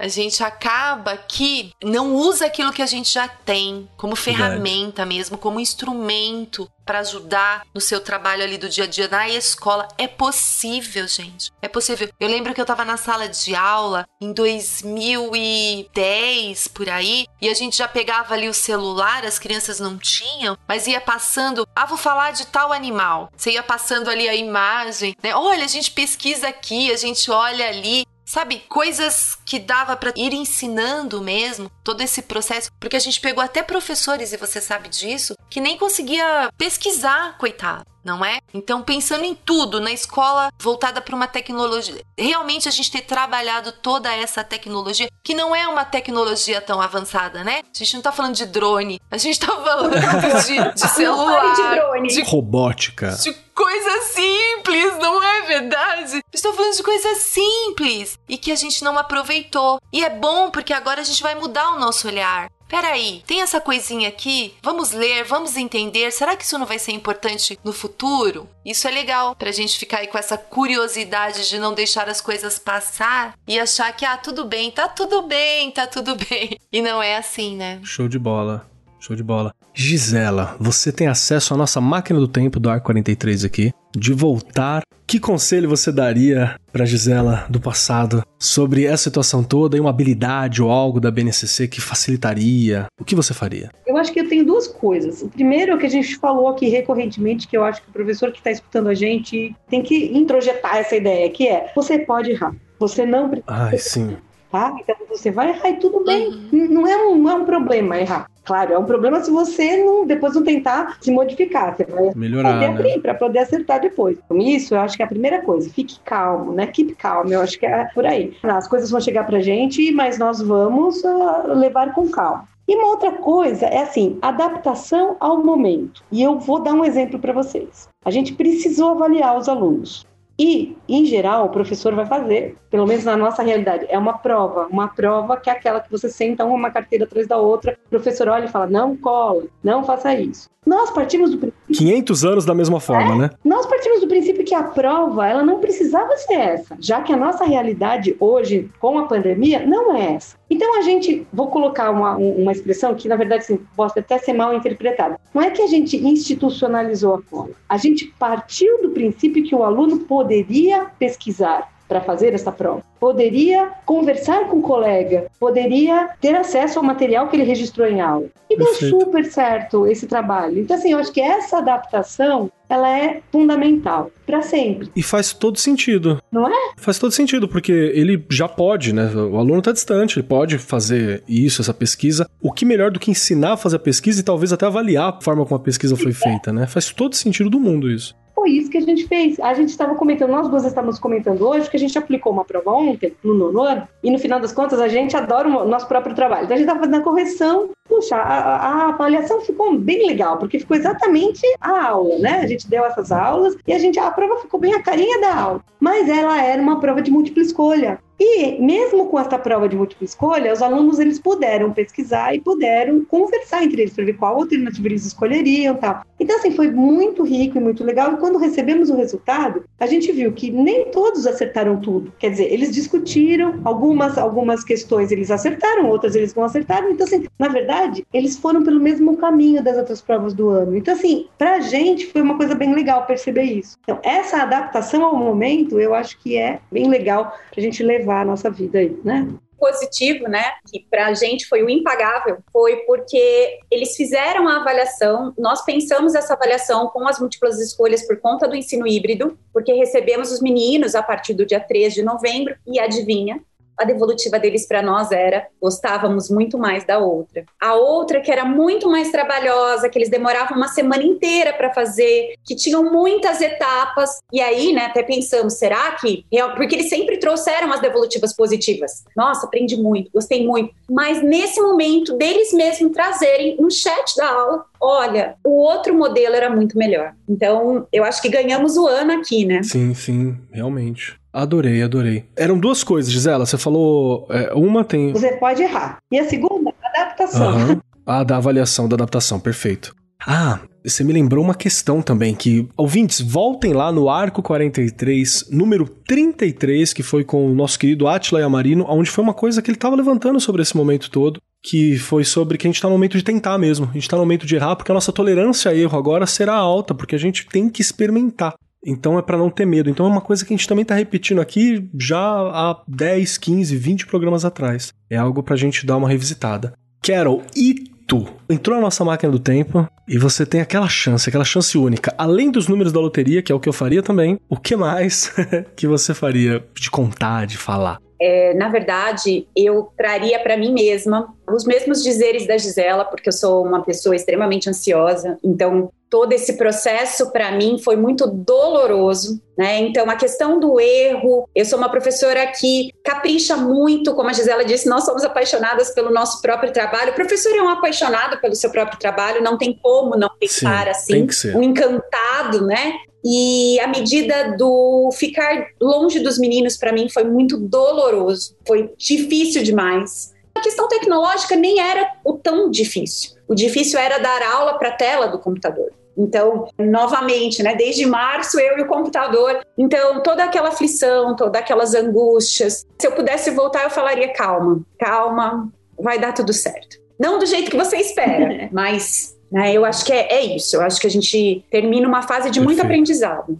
[0.00, 5.08] a gente acaba que não usa aquilo que a gente já tem como ferramenta Verdade.
[5.08, 9.86] mesmo, como instrumento para ajudar no seu trabalho ali do dia a dia na escola.
[9.96, 11.52] É possível, gente.
[11.62, 12.08] É possível.
[12.18, 17.54] Eu lembro que eu estava na sala de aula em 2010 por aí e a
[17.54, 21.98] gente já pegava ali o celular, as crianças não tinham, mas ia passando, ah, vou
[21.98, 23.30] falar de tal animal.
[23.36, 25.32] Você ia passando ali a imagem, né?
[25.36, 30.32] Olha, a gente pesquisa aqui, a gente olha ali sabe, coisas que dava para ir
[30.32, 35.34] ensinando mesmo, todo esse processo, porque a gente pegou até professores, e você sabe disso,
[35.50, 37.84] que nem conseguia pesquisar, coitado.
[38.04, 38.38] Não é?
[38.54, 43.72] Então, pensando em tudo, na escola voltada para uma tecnologia, realmente a gente ter trabalhado
[43.72, 47.60] toda essa tecnologia, que não é uma tecnologia tão avançada, né?
[47.62, 49.90] A gente não tá falando de drone, a gente tá falando
[50.46, 52.08] de, de celular, de, drone.
[52.08, 53.10] de robótica.
[53.22, 56.22] De coisas simples, não é verdade?
[56.32, 59.78] Estou falando de coisas simples e que a gente não aproveitou.
[59.92, 62.50] E é bom porque agora a gente vai mudar o nosso olhar.
[62.70, 64.54] Peraí, tem essa coisinha aqui?
[64.62, 66.12] Vamos ler, vamos entender.
[66.12, 68.48] Será que isso não vai ser importante no futuro?
[68.64, 72.60] Isso é legal pra gente ficar aí com essa curiosidade de não deixar as coisas
[72.60, 76.60] passar e achar que, ah, tudo bem, tá tudo bem, tá tudo bem.
[76.72, 77.80] E não é assim, né?
[77.82, 78.69] Show de bola.
[79.00, 79.54] Show de bola.
[79.72, 84.82] Gisela, você tem acesso à nossa máquina do tempo do Ar 43 aqui, de voltar.
[85.06, 90.62] Que conselho você daria para Gisela do passado sobre essa situação toda e uma habilidade
[90.62, 92.86] ou algo da BNCC que facilitaria?
[93.00, 93.70] O que você faria?
[93.86, 95.22] Eu acho que eu tenho duas coisas.
[95.22, 97.92] O primeiro é o que a gente falou aqui recorrentemente, que eu acho que o
[97.92, 102.30] professor que está escutando a gente tem que introjetar essa ideia, que é: você pode
[102.30, 102.54] errar.
[102.78, 103.52] Você não precisa.
[103.52, 104.16] Ai, sim.
[104.50, 104.74] Tá?
[104.80, 106.28] Então você vai errar e tudo bem.
[106.52, 106.68] Uhum.
[106.68, 108.28] Não, é um, não é um problema errar.
[108.44, 111.76] Claro, é um problema se você não, depois não tentar se modificar.
[111.76, 112.98] Você vai melhorar né?
[112.98, 114.18] para poder acertar depois.
[114.28, 115.70] Com isso, eu acho que é a primeira coisa.
[115.70, 116.66] Fique calmo, né?
[116.66, 117.28] Keep calm.
[117.28, 118.36] Eu acho que é por aí.
[118.42, 122.48] As coisas vão chegar pra gente, mas nós vamos uh, levar com calma.
[122.66, 126.04] E uma outra coisa é assim, adaptação ao momento.
[126.10, 127.88] E eu vou dar um exemplo para vocês.
[128.04, 130.06] A gente precisou avaliar os alunos.
[130.42, 134.68] E, em geral, o professor vai fazer, pelo menos na nossa realidade, é uma prova.
[134.68, 138.26] Uma prova que é aquela que você senta uma carteira atrás da outra, o professor
[138.26, 140.48] olha e fala: não cola, não faça isso.
[140.66, 141.74] Nós partimos do princípio.
[141.74, 143.30] 500 anos da mesma forma, é, né?
[143.42, 147.16] Nós partimos do princípio que a prova, ela não precisava ser essa, já que a
[147.16, 150.36] nossa realidade hoje, com a pandemia, não é essa.
[150.50, 154.34] Então a gente, vou colocar uma, uma expressão que na verdade assim, pode até ser
[154.34, 155.18] mal interpretada.
[155.32, 159.64] Não é que a gente institucionalizou a cola, a gente partiu do princípio que o
[159.64, 166.78] aluno poderia pesquisar para fazer essa prova poderia conversar com o colega, poderia ter acesso
[166.78, 168.26] ao material que ele registrou em aula.
[168.48, 170.58] E deu super certo esse trabalho.
[170.58, 174.90] Então, assim, eu acho que essa adaptação ela é fundamental para sempre.
[174.94, 176.20] E faz todo sentido.
[176.30, 176.72] Não é?
[176.76, 179.06] Faz todo sentido, porque ele já pode, né?
[179.14, 182.28] O aluno está distante, ele pode fazer isso, essa pesquisa.
[182.40, 185.20] O que melhor do que ensinar a fazer a pesquisa e talvez até avaliar a
[185.20, 186.66] forma como a pesquisa foi feita, né?
[186.66, 189.38] Faz todo sentido do mundo isso foi isso que a gente fez.
[189.38, 192.72] A gente estava comentando, nós duas estávamos comentando hoje que a gente aplicou uma prova
[192.72, 196.14] ontem, no nono ano, e no final das contas a gente adora o nosso próprio
[196.14, 196.44] trabalho.
[196.44, 200.60] Então a gente estava fazendo a correção puxa, a, a, avaliação ficou bem legal, porque
[200.60, 202.40] ficou exatamente a aula, né?
[202.40, 205.34] A gente deu essas aulas e a gente a prova ficou bem a carinha da
[205.34, 207.98] aula, mas ela era uma prova de múltipla escolha.
[208.20, 213.02] E mesmo com essa prova de múltipla escolha, os alunos eles puderam pesquisar e puderam
[213.02, 216.02] conversar entre eles para ver qual alternativa eles escolheriam, tal.
[216.20, 218.12] Então assim foi muito rico e muito legal.
[218.12, 222.12] E quando recebemos o resultado, a gente viu que nem todos acertaram tudo.
[222.18, 226.90] Quer dizer, eles discutiram algumas algumas questões eles acertaram, outras eles não acertaram.
[226.90, 230.76] Então assim, na verdade, eles foram pelo mesmo caminho das outras provas do ano.
[230.76, 233.78] Então assim, para a gente foi uma coisa bem legal perceber isso.
[233.82, 238.09] Então essa adaptação ao momento, eu acho que é bem legal para a gente levar
[238.10, 239.28] levar a nossa vida aí, né?
[239.58, 245.34] positivo, né, que para a gente foi o impagável, foi porque eles fizeram a avaliação,
[245.36, 250.32] nós pensamos essa avaliação com as múltiplas escolhas por conta do ensino híbrido, porque recebemos
[250.32, 253.38] os meninos a partir do dia 3 de novembro, e adivinha,
[253.80, 257.44] a devolutiva deles para nós era gostávamos muito mais da outra.
[257.60, 262.34] A outra que era muito mais trabalhosa, que eles demoravam uma semana inteira para fazer,
[262.44, 264.18] que tinham muitas etapas.
[264.32, 266.24] E aí, né, até pensamos, será que
[266.56, 269.04] porque eles sempre trouxeram as devolutivas positivas.
[269.16, 270.74] Nossa, aprendi muito, gostei muito.
[270.90, 276.48] Mas nesse momento deles mesmos trazerem no chat da aula olha, o outro modelo era
[276.48, 277.14] muito melhor.
[277.28, 279.62] Então, eu acho que ganhamos o ano aqui, né?
[279.62, 281.19] Sim, sim, realmente.
[281.32, 282.24] Adorei, adorei.
[282.36, 283.46] Eram duas coisas, Gisela.
[283.46, 284.26] Você falou.
[284.30, 285.12] É, uma tem.
[285.12, 285.98] Você pode errar.
[286.10, 287.56] E a segunda, adaptação.
[287.56, 287.80] Uhum.
[288.04, 289.94] Ah, da avaliação, da adaptação, perfeito.
[290.26, 295.86] Ah, você me lembrou uma questão também, que ouvintes, voltem lá no Arco 43, número
[295.86, 299.76] 33, que foi com o nosso querido Atila Yamarino, onde foi uma coisa que ele
[299.76, 303.16] estava levantando sobre esse momento todo, que foi sobre que a gente está no momento
[303.16, 305.74] de tentar mesmo, a gente está no momento de errar, porque a nossa tolerância a
[305.74, 308.54] erro agora será alta, porque a gente tem que experimentar.
[308.84, 309.90] Então é para não ter medo.
[309.90, 313.76] Então é uma coisa que a gente também tá repetindo aqui já há 10, 15,
[313.76, 314.92] 20 programas atrás.
[315.08, 316.72] É algo pra gente dar uma revisitada.
[317.02, 317.74] Carol, e
[318.06, 318.26] tu?
[318.48, 322.14] Entrou na nossa máquina do tempo e você tem aquela chance, aquela chance única.
[322.18, 325.32] Além dos números da loteria, que é o que eu faria também, o que mais
[325.76, 327.98] que você faria de contar, de falar?
[328.20, 333.32] É, na verdade, eu traria para mim mesma os mesmos dizeres da Gisela, porque eu
[333.32, 335.38] sou uma pessoa extremamente ansiosa.
[335.42, 339.78] Então, todo esse processo para mim foi muito doloroso, né?
[339.78, 344.64] Então a questão do erro, eu sou uma professora que capricha muito, como a Gisela
[344.64, 347.12] disse, nós somos apaixonadas pelo nosso próprio trabalho.
[347.12, 351.26] O professor é um apaixonado pelo seu próprio trabalho, não tem como não pensar Sim,
[351.28, 352.94] assim, um encantado, né?
[353.24, 359.62] E a medida do ficar longe dos meninos para mim foi muito doloroso, foi difícil
[359.62, 360.32] demais.
[360.54, 363.32] A questão tecnológica nem era o tão difícil.
[363.46, 365.92] O difícil era dar aula para a tela do computador.
[366.16, 369.64] Então, novamente, né, desde março eu e o computador.
[369.78, 372.86] Então, toda aquela aflição, todas aquelas angústias.
[372.98, 376.98] Se eu pudesse voltar, eu falaria calma, calma, vai dar tudo certo.
[377.18, 380.76] Não do jeito que você espera, mas né, eu acho que é, é, isso.
[380.76, 382.64] Eu acho que a gente termina uma fase de Perfeito.
[382.64, 383.58] muito aprendizado.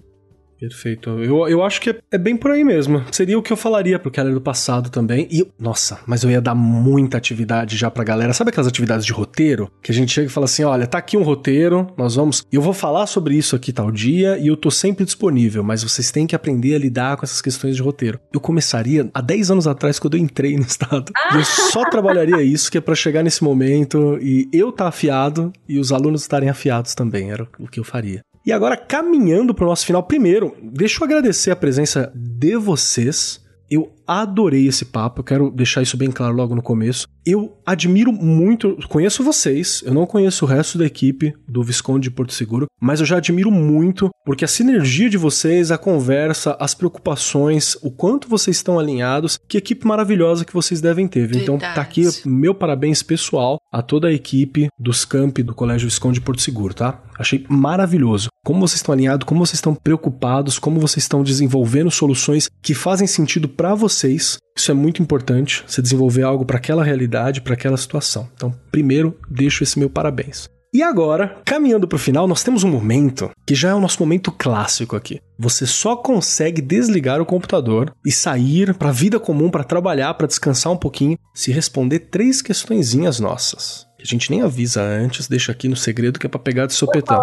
[0.61, 1.09] Perfeito.
[1.23, 3.03] Eu, eu acho que é, é, bem por aí mesmo.
[3.11, 5.27] Seria o que eu falaria pro Keller do passado também.
[5.31, 8.35] E, nossa, mas eu ia dar muita atividade já pra galera.
[8.35, 9.73] Sabe aquelas atividades de roteiro?
[9.83, 12.45] Que a gente chega e fala assim: olha, tá aqui um roteiro, nós vamos.
[12.53, 16.11] Eu vou falar sobre isso aqui tal dia e eu tô sempre disponível, mas vocês
[16.11, 18.21] têm que aprender a lidar com essas questões de roteiro.
[18.31, 21.11] Eu começaria há 10 anos atrás, quando eu entrei no estado.
[21.17, 21.37] Ah.
[21.37, 25.79] Eu só trabalharia isso, que é pra chegar nesse momento e eu tá afiado e
[25.79, 27.31] os alunos estarem afiados também.
[27.31, 28.23] Era o que eu faria.
[28.45, 33.45] E agora, caminhando para o nosso final, primeiro, deixa eu agradecer a presença de vocês.
[33.71, 37.07] Eu adorei esse papo, eu quero deixar isso bem claro logo no começo.
[37.25, 42.11] Eu admiro muito, conheço vocês, eu não conheço o resto da equipe do Visconde de
[42.11, 46.75] Porto Seguro, mas eu já admiro muito porque a sinergia de vocês, a conversa, as
[46.75, 51.29] preocupações, o quanto vocês estão alinhados, que equipe maravilhosa que vocês devem ter.
[51.29, 51.43] Viu?
[51.43, 56.15] Então tá aqui meu parabéns pessoal a toda a equipe dos campi do Colégio Visconde
[56.15, 57.01] de Porto Seguro, tá?
[57.19, 58.29] Achei maravilhoso.
[58.45, 63.07] Como vocês estão alinhados, como vocês estão preocupados, como vocês estão desenvolvendo soluções que fazem
[63.07, 64.39] sentido para vocês vocês.
[64.57, 68.29] Isso é muito importante, você desenvolver algo para aquela realidade, para aquela situação.
[68.35, 70.49] Então, primeiro, deixo esse meu parabéns.
[70.73, 74.01] E agora, caminhando para o final, nós temos um momento que já é o nosso
[74.01, 75.21] momento clássico aqui.
[75.37, 80.29] Você só consegue desligar o computador e sair para a vida comum, para trabalhar, para
[80.29, 85.69] descansar um pouquinho, se responder três questõezinhas nossas a gente nem avisa antes, deixa aqui
[85.69, 87.23] no segredo que é para pegar de sopetão.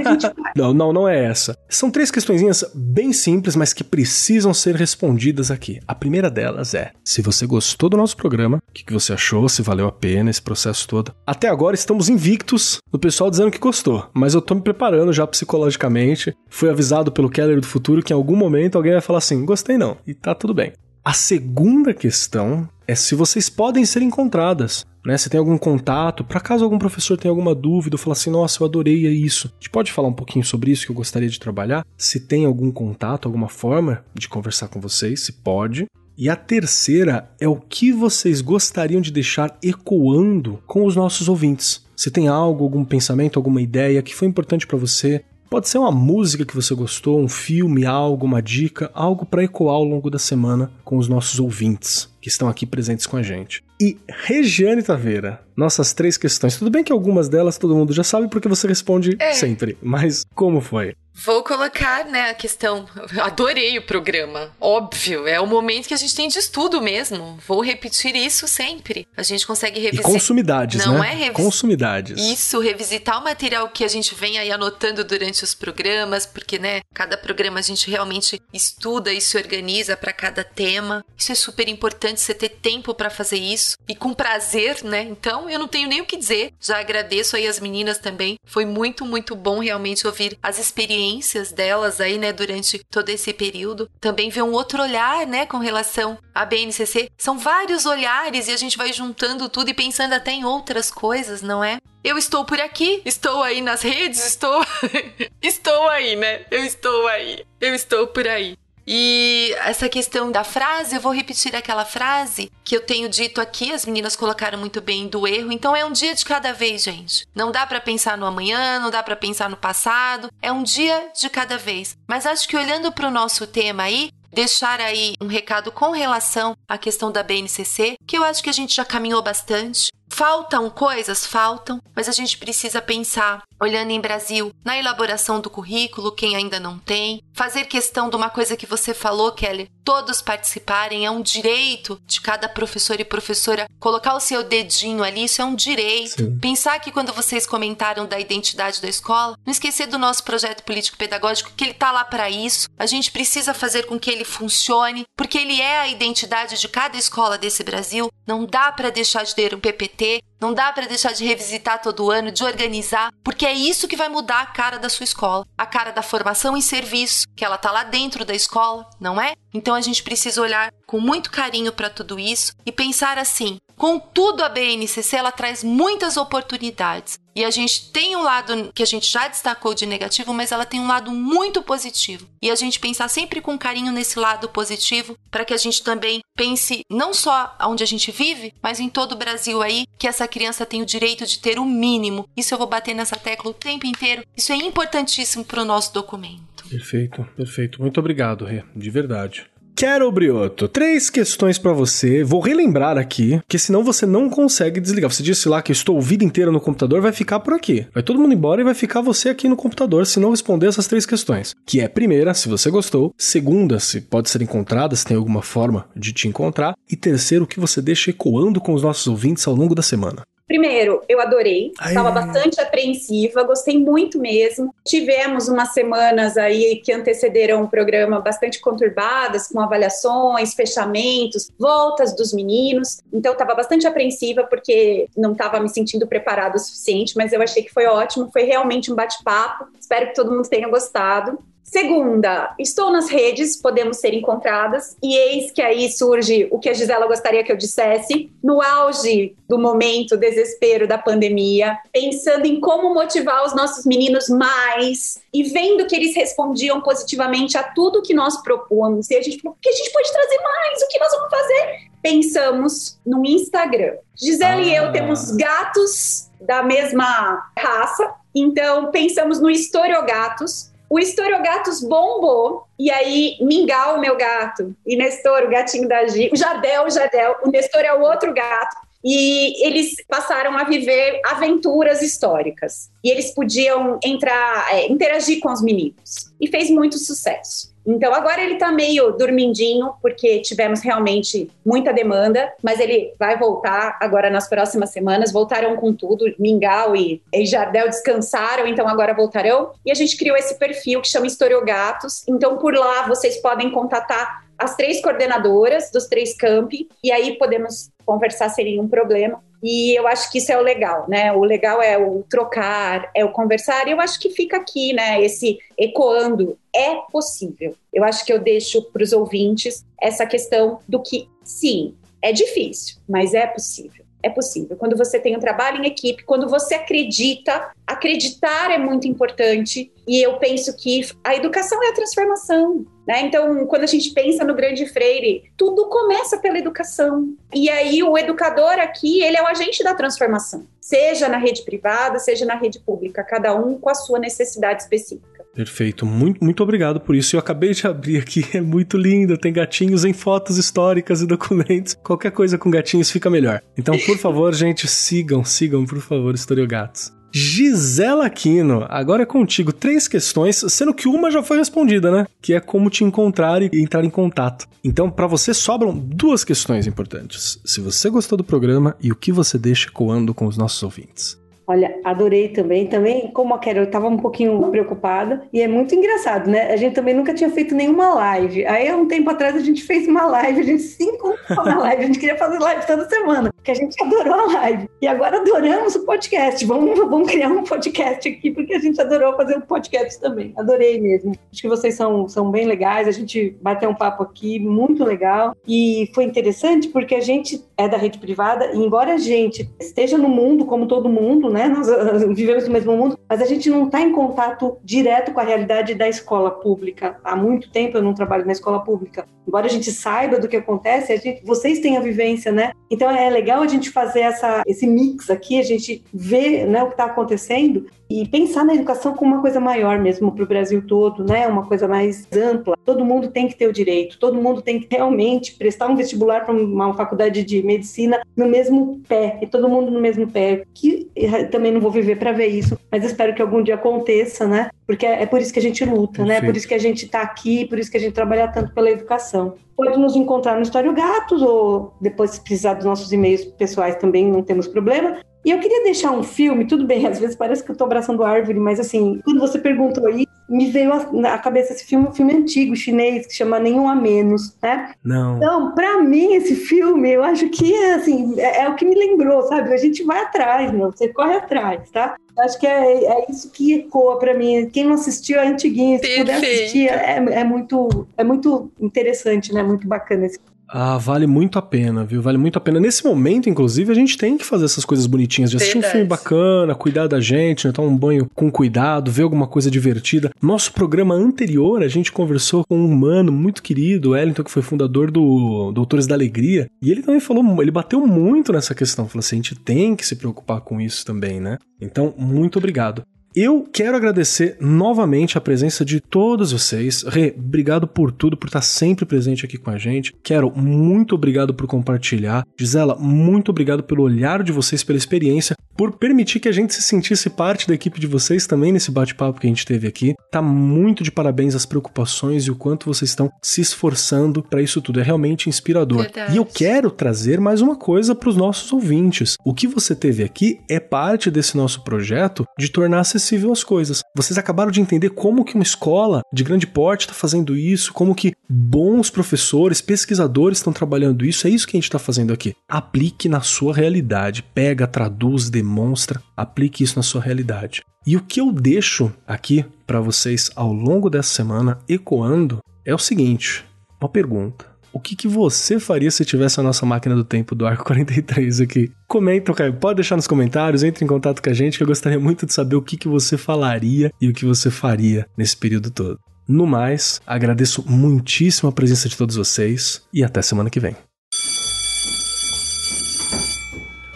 [0.56, 1.56] não, não, não é essa.
[1.68, 5.80] São três questõezinhas bem simples, mas que precisam ser respondidas aqui.
[5.86, 9.48] A primeira delas é: se você gostou do nosso programa, o que, que você achou,
[9.48, 11.14] se valeu a pena esse processo todo.
[11.26, 15.26] Até agora estamos invictos do pessoal dizendo que gostou, mas eu tô me preparando já
[15.26, 16.34] psicologicamente.
[16.48, 19.78] Fui avisado pelo Keller do futuro que em algum momento alguém vai falar assim: gostei
[19.78, 20.72] não, e tá tudo bem.
[21.04, 24.86] A segunda questão é se vocês podem ser encontradas.
[25.04, 25.18] Né?
[25.18, 28.62] Se tem algum contato, para caso algum professor tenha alguma dúvida ou falar assim, nossa,
[28.62, 29.48] eu adorei isso.
[29.48, 31.84] A gente pode falar um pouquinho sobre isso que eu gostaria de trabalhar?
[31.96, 35.86] Se tem algum contato, alguma forma de conversar com vocês, se pode.
[36.16, 41.84] E a terceira é o que vocês gostariam de deixar ecoando com os nossos ouvintes.
[41.96, 45.92] Se tem algo, algum pensamento, alguma ideia que foi importante para você, Pode ser uma
[45.92, 50.18] música que você gostou, um filme, algo, uma dica, algo para ecoar ao longo da
[50.18, 53.62] semana com os nossos ouvintes que estão aqui presentes com a gente.
[53.78, 56.56] E Regiane Taveira, nossas três questões.
[56.56, 59.34] Tudo bem que algumas delas todo mundo já sabe porque você responde é.
[59.34, 60.94] sempre, mas como foi?
[61.14, 62.88] Vou colocar, né, a questão.
[63.20, 64.50] Adorei o programa.
[64.60, 67.38] Óbvio, é o momento que a gente tem de estudo mesmo.
[67.46, 69.06] Vou repetir isso sempre.
[69.16, 70.10] A gente consegue revisitar.
[70.10, 71.10] Consumidades, Não né?
[71.10, 71.36] é revis...
[71.36, 72.18] Consumidades.
[72.18, 76.80] Isso, revisitar o material que a gente vem aí anotando durante os programas, porque, né,
[76.94, 81.04] cada programa a gente realmente estuda e se organiza para cada tema.
[81.16, 85.02] Isso é super importante, você ter tempo para fazer isso e com prazer, né?
[85.02, 86.52] Então, eu não tenho nem o que dizer.
[86.60, 88.36] Já agradeço aí as meninas também.
[88.46, 93.32] Foi muito, muito bom realmente ouvir as experiências experiências delas aí, né, durante todo esse
[93.32, 93.90] período.
[94.00, 97.10] Também ver um outro olhar, né, com relação à BNCC.
[97.18, 101.42] São vários olhares e a gente vai juntando tudo e pensando até em outras coisas,
[101.42, 101.78] não é?
[102.04, 104.64] Eu estou por aqui, estou aí nas redes, estou.
[105.42, 106.44] estou aí, né?
[106.50, 108.56] Eu estou aí, eu estou por aí.
[108.86, 113.72] E essa questão da frase, eu vou repetir aquela frase que eu tenho dito aqui,
[113.72, 115.52] as meninas colocaram muito bem do erro.
[115.52, 117.26] Então é um dia de cada vez, gente.
[117.34, 121.10] Não dá para pensar no amanhã, não dá para pensar no passado, é um dia
[121.18, 121.96] de cada vez.
[122.08, 126.56] Mas acho que olhando para o nosso tema aí, deixar aí um recado com relação
[126.68, 129.90] à questão da BNCC, que eu acho que a gente já caminhou bastante.
[130.12, 131.26] Faltam coisas?
[131.26, 136.60] Faltam, mas a gente precisa pensar, olhando em Brasil, na elaboração do currículo, quem ainda
[136.60, 141.22] não tem, fazer questão de uma coisa que você falou, Kelly, todos participarem, é um
[141.22, 146.24] direito de cada professor e professora colocar o seu dedinho ali, isso é um direito.
[146.24, 146.38] Sim.
[146.38, 151.52] Pensar que quando vocês comentaram da identidade da escola, não esquecer do nosso projeto político-pedagógico,
[151.56, 155.38] que ele tá lá para isso, a gente precisa fazer com que ele funcione, porque
[155.38, 159.54] ele é a identidade de cada escola desse Brasil, não dá para deixar de ter
[159.54, 160.01] um PPT
[160.40, 164.08] não dá para deixar de revisitar todo ano, de organizar, porque é isso que vai
[164.08, 167.70] mudar a cara da sua escola, a cara da formação e serviço, que ela tá
[167.70, 169.34] lá dentro da escola, não é?
[169.54, 174.44] Então a gente precisa olhar com muito carinho para tudo isso e pensar assim: Contudo,
[174.44, 177.18] a BNCC ela traz muitas oportunidades.
[177.34, 180.64] E a gente tem um lado que a gente já destacou de negativo, mas ela
[180.64, 182.28] tem um lado muito positivo.
[182.40, 186.20] E a gente pensar sempre com carinho nesse lado positivo, para que a gente também
[186.36, 190.28] pense não só onde a gente vive, mas em todo o Brasil aí, que essa
[190.28, 192.28] criança tem o direito de ter o mínimo.
[192.36, 194.22] Isso eu vou bater nessa tecla o tempo inteiro.
[194.36, 196.68] Isso é importantíssimo para o nosso documento.
[196.70, 197.82] Perfeito, perfeito.
[197.82, 199.50] Muito obrigado, Rê, de verdade.
[199.82, 202.22] Carol Brioto, três questões para você.
[202.22, 205.10] Vou relembrar aqui, que senão você não consegue desligar.
[205.10, 207.84] Você disse lá que estou a vida inteira no computador, vai ficar por aqui.
[207.92, 210.86] Vai todo mundo embora e vai ficar você aqui no computador se não responder essas
[210.86, 211.52] três questões.
[211.66, 213.12] Que é primeira, se você gostou.
[213.18, 216.76] Segunda, se pode ser encontrada, se tem alguma forma de te encontrar.
[216.88, 220.22] E terceiro, o que você deixa ecoando com os nossos ouvintes ao longo da semana.
[220.52, 224.74] Primeiro, eu adorei, estava bastante apreensiva, gostei muito mesmo.
[224.84, 232.34] Tivemos umas semanas aí que antecederam o programa bastante conturbadas, com avaliações, fechamentos, voltas dos
[232.34, 233.00] meninos.
[233.10, 237.62] Então, estava bastante apreensiva porque não estava me sentindo preparada o suficiente, mas eu achei
[237.62, 239.68] que foi ótimo, foi realmente um bate-papo.
[239.80, 241.38] Espero que todo mundo tenha gostado.
[241.72, 246.74] Segunda, estou nas redes, podemos ser encontradas, e eis que aí surge o que a
[246.74, 252.92] Gisela gostaria que eu dissesse, no auge do momento, desespero da pandemia, pensando em como
[252.92, 258.42] motivar os nossos meninos mais, e vendo que eles respondiam positivamente a tudo que nós
[258.42, 260.82] propomos, e a gente falou, o que a gente pode trazer mais?
[260.82, 261.90] O que nós vamos fazer?
[262.02, 263.94] Pensamos no Instagram.
[264.14, 264.60] Gisela ah.
[264.60, 264.92] e eu ah.
[264.92, 273.98] temos gatos da mesma raça, então pensamos no Historiogatos, o Historiogatos bombou, e aí Mingau,
[273.98, 277.94] meu gato, e Nestor, o gatinho da Gi, o Jadel, o Jadel, o Nestor é
[277.94, 282.90] o outro gato, e eles passaram a viver aventuras históricas.
[283.02, 286.30] E eles podiam entrar, é, interagir com os meninos.
[286.38, 287.71] E fez muito sucesso.
[287.86, 293.98] Então agora ele tá meio dormindinho, porque tivemos realmente muita demanda, mas ele vai voltar
[294.00, 295.32] agora nas próximas semanas.
[295.32, 299.72] Voltaram com tudo, Mingau e, e Jardel descansaram, então agora voltarão.
[299.84, 302.26] E a gente criou esse perfil que chama Historiogatos.
[302.28, 307.90] Então por lá vocês podem contatar as três coordenadoras dos três campi, e aí podemos
[308.06, 309.42] conversar sem nenhum problema.
[309.62, 311.32] E eu acho que isso é o legal, né?
[311.32, 313.86] O legal é o trocar, é o conversar.
[313.86, 315.22] E eu acho que fica aqui, né?
[315.22, 316.58] Esse ecoando.
[316.74, 317.74] É possível.
[317.92, 322.96] Eu acho que eu deixo para os ouvintes essa questão do que, sim, é difícil,
[323.08, 324.01] mas é possível.
[324.22, 324.76] É possível.
[324.76, 329.92] Quando você tem um trabalho em equipe, quando você acredita, acreditar é muito importante.
[330.06, 332.86] E eu penso que a educação é a transformação.
[333.06, 333.22] Né?
[333.22, 337.34] Então, quando a gente pensa no Grande Freire, tudo começa pela educação.
[337.52, 342.20] E aí, o educador aqui, ele é o agente da transformação, seja na rede privada,
[342.20, 345.31] seja na rede pública, cada um com a sua necessidade específica.
[345.54, 347.36] Perfeito, muito, muito obrigado por isso.
[347.36, 349.36] Eu acabei de abrir aqui, é muito lindo.
[349.36, 351.94] Tem gatinhos em fotos históricas e documentos.
[352.02, 353.60] Qualquer coisa com gatinhos fica melhor.
[353.76, 357.12] Então, por favor, gente, sigam, sigam, por favor, Historiogatos.
[357.34, 359.72] Gisela Aquino, agora é contigo.
[359.72, 362.26] Três questões, sendo que uma já foi respondida, né?
[362.42, 364.68] Que é como te encontrar e entrar em contato.
[364.84, 367.58] Então, para você sobram duas questões importantes.
[367.64, 371.41] Se você gostou do programa e o que você deixa coando com os nossos ouvintes.
[371.72, 372.86] Olha, adorei também.
[372.86, 375.42] Também, como a Carol, eu estava um pouquinho preocupada.
[375.50, 376.70] E é muito engraçado, né?
[376.70, 378.66] A gente também nunca tinha feito nenhuma live.
[378.66, 380.60] Aí, há um tempo atrás, a gente fez uma live.
[380.60, 382.02] A gente se encontrou na live.
[382.02, 383.51] A gente queria fazer live toda semana.
[383.62, 384.88] Porque a gente adorou a live.
[385.00, 386.66] E agora adoramos o podcast.
[386.66, 390.52] Vamos, vamos criar um podcast aqui, porque a gente adorou fazer um podcast também.
[390.56, 391.32] Adorei mesmo.
[391.52, 393.06] Acho que vocês são, são bem legais.
[393.06, 395.56] A gente bateu um papo aqui muito legal.
[395.66, 398.72] E foi interessante porque a gente é da rede privada.
[398.72, 401.68] E embora a gente esteja no mundo, como todo mundo, né?
[401.68, 401.86] Nós
[402.34, 405.94] vivemos no mesmo mundo, mas a gente não está em contato direto com a realidade
[405.94, 407.16] da escola pública.
[407.22, 409.24] Há muito tempo eu não trabalho na escola pública.
[409.46, 412.72] Embora a gente saiba do que acontece, a gente, vocês têm a vivência, né?
[412.90, 416.86] Então é legal a gente fazer essa, esse mix aqui, a gente ver né, o
[416.86, 420.82] que está acontecendo e pensar na educação como uma coisa maior mesmo para o Brasil
[420.86, 421.46] todo, né?
[421.46, 422.76] Uma coisa mais ampla.
[422.84, 426.44] Todo mundo tem que ter o direito, todo mundo tem que realmente prestar um vestibular
[426.44, 430.64] para uma faculdade de medicina no mesmo pé, e todo mundo no mesmo pé.
[430.74, 431.08] Que
[431.50, 434.68] também não vou viver para ver isso, mas espero que algum dia aconteça, né?
[434.86, 436.40] Porque é, por isso que a gente luta, né?
[436.40, 438.90] Por isso que a gente está aqui, por isso que a gente trabalha tanto pela
[438.90, 439.54] educação.
[439.74, 444.30] Pode nos encontrar no História Gatos ou depois se precisar dos nossos e-mails pessoais também
[444.30, 445.18] não temos problema.
[445.44, 448.22] E eu queria deixar um filme, tudo bem, às vezes parece que eu estou abraçando
[448.22, 452.34] árvore, mas assim, quando você perguntou isso, me veio à cabeça esse filme, um filme
[452.34, 454.92] antigo, chinês, que chama Nenhum a Menos, né?
[455.02, 455.36] Não.
[455.36, 458.94] Então, para mim, esse filme, eu acho que é assim, é, é, o que me
[458.94, 459.72] lembrou, sabe?
[459.72, 462.16] A gente vai atrás, meu, você corre atrás, tá?
[462.38, 464.68] Acho que é, é isso que ecoa para mim.
[464.70, 469.62] Quem não assistiu é antiguinho, se puder assistir, é, é, muito, é muito interessante, né?
[469.62, 470.38] Muito bacana esse
[470.74, 472.22] ah, vale muito a pena, viu?
[472.22, 472.80] Vale muito a pena.
[472.80, 475.90] Nesse momento, inclusive, a gente tem que fazer essas coisas bonitinhas, de assistir Verdade.
[475.90, 477.72] um filme bacana, cuidar da gente, né?
[477.74, 480.30] tomar um banho com cuidado, ver alguma coisa divertida.
[480.40, 484.62] Nosso programa anterior, a gente conversou com um humano muito querido, o Wellington, que foi
[484.62, 489.20] fundador do Doutores da Alegria, e ele também falou, ele bateu muito nessa questão, falou
[489.20, 491.58] assim, a gente tem que se preocupar com isso também, né?
[491.82, 493.02] Então, muito obrigado.
[493.34, 497.02] Eu quero agradecer novamente a presença de todos vocês.
[497.02, 500.14] Rê, obrigado por tudo, por estar sempre presente aqui com a gente.
[500.22, 502.44] Quero muito obrigado por compartilhar.
[502.58, 506.82] Gisela, muito obrigado pelo olhar de vocês, pela experiência, por permitir que a gente se
[506.82, 510.14] sentisse parte da equipe de vocês também nesse bate-papo que a gente teve aqui.
[510.30, 514.82] Tá muito de parabéns as preocupações e o quanto vocês estão se esforçando para isso
[514.82, 515.00] tudo.
[515.00, 516.02] É realmente inspirador.
[516.02, 516.34] Verdade.
[516.34, 519.36] E eu quero trazer mais uma coisa para os nossos ouvintes.
[519.42, 523.21] O que você teve aqui é parte desse nosso projeto de tornar acessível
[523.52, 524.02] as coisas.
[524.16, 528.14] Vocês acabaram de entender como que uma escola de grande porte está fazendo isso, como
[528.14, 531.46] que bons professores, pesquisadores estão trabalhando isso.
[531.46, 532.54] É isso que a gente está fazendo aqui.
[532.68, 534.42] Aplique na sua realidade.
[534.42, 537.82] Pega, traduz, demonstra, aplique isso na sua realidade.
[538.06, 542.98] E o que eu deixo aqui para vocês ao longo dessa semana ecoando é o
[542.98, 543.64] seguinte:
[544.00, 544.71] uma pergunta.
[544.92, 548.60] O que, que você faria se tivesse a nossa máquina do tempo do Arco 43
[548.60, 548.92] aqui?
[549.08, 549.72] Comenta, Caio.
[549.72, 552.52] Pode deixar nos comentários, entre em contato com a gente, que eu gostaria muito de
[552.52, 556.18] saber o que, que você falaria e o que você faria nesse período todo.
[556.46, 560.94] No mais, agradeço muitíssimo a presença de todos vocês e até semana que vem.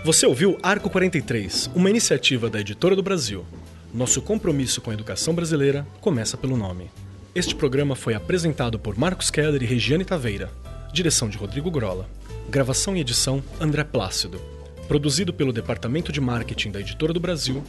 [0.04, 3.46] Você ouviu Arco 43, uma iniciativa da Editora do Brasil.
[3.94, 6.90] Nosso compromisso com a educação brasileira começa pelo nome.
[7.36, 10.50] Este programa foi apresentado por Marcos Keller e Regiane Taveira.
[10.90, 12.08] Direção de Rodrigo Grola.
[12.48, 14.40] Gravação e edição André Plácido.
[14.88, 17.62] Produzido pelo Departamento de Marketing da Editora do Brasil.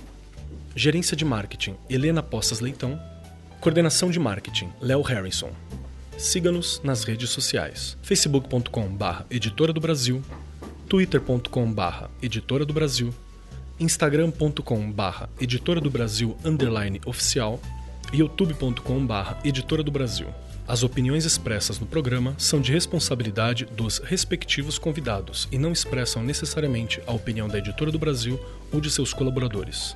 [0.73, 2.97] Gerência de Marketing Helena Poças Leitão.
[3.59, 5.51] Coordenação de Marketing Léo Harrison.
[6.17, 10.21] Siga-nos nas redes sociais: facebook.com/barra Editora do Brasil,
[10.87, 13.13] twitter.com/barra Editora do Brasil,
[13.81, 17.59] instagram.com/barra Editora do Brasil underline oficial
[18.13, 20.27] youtube.com/barra Editora do Brasil.
[20.67, 27.01] As opiniões expressas no programa são de responsabilidade dos respectivos convidados e não expressam necessariamente
[27.07, 28.37] a opinião da Editora do Brasil
[28.71, 29.93] ou de seus colaboradores.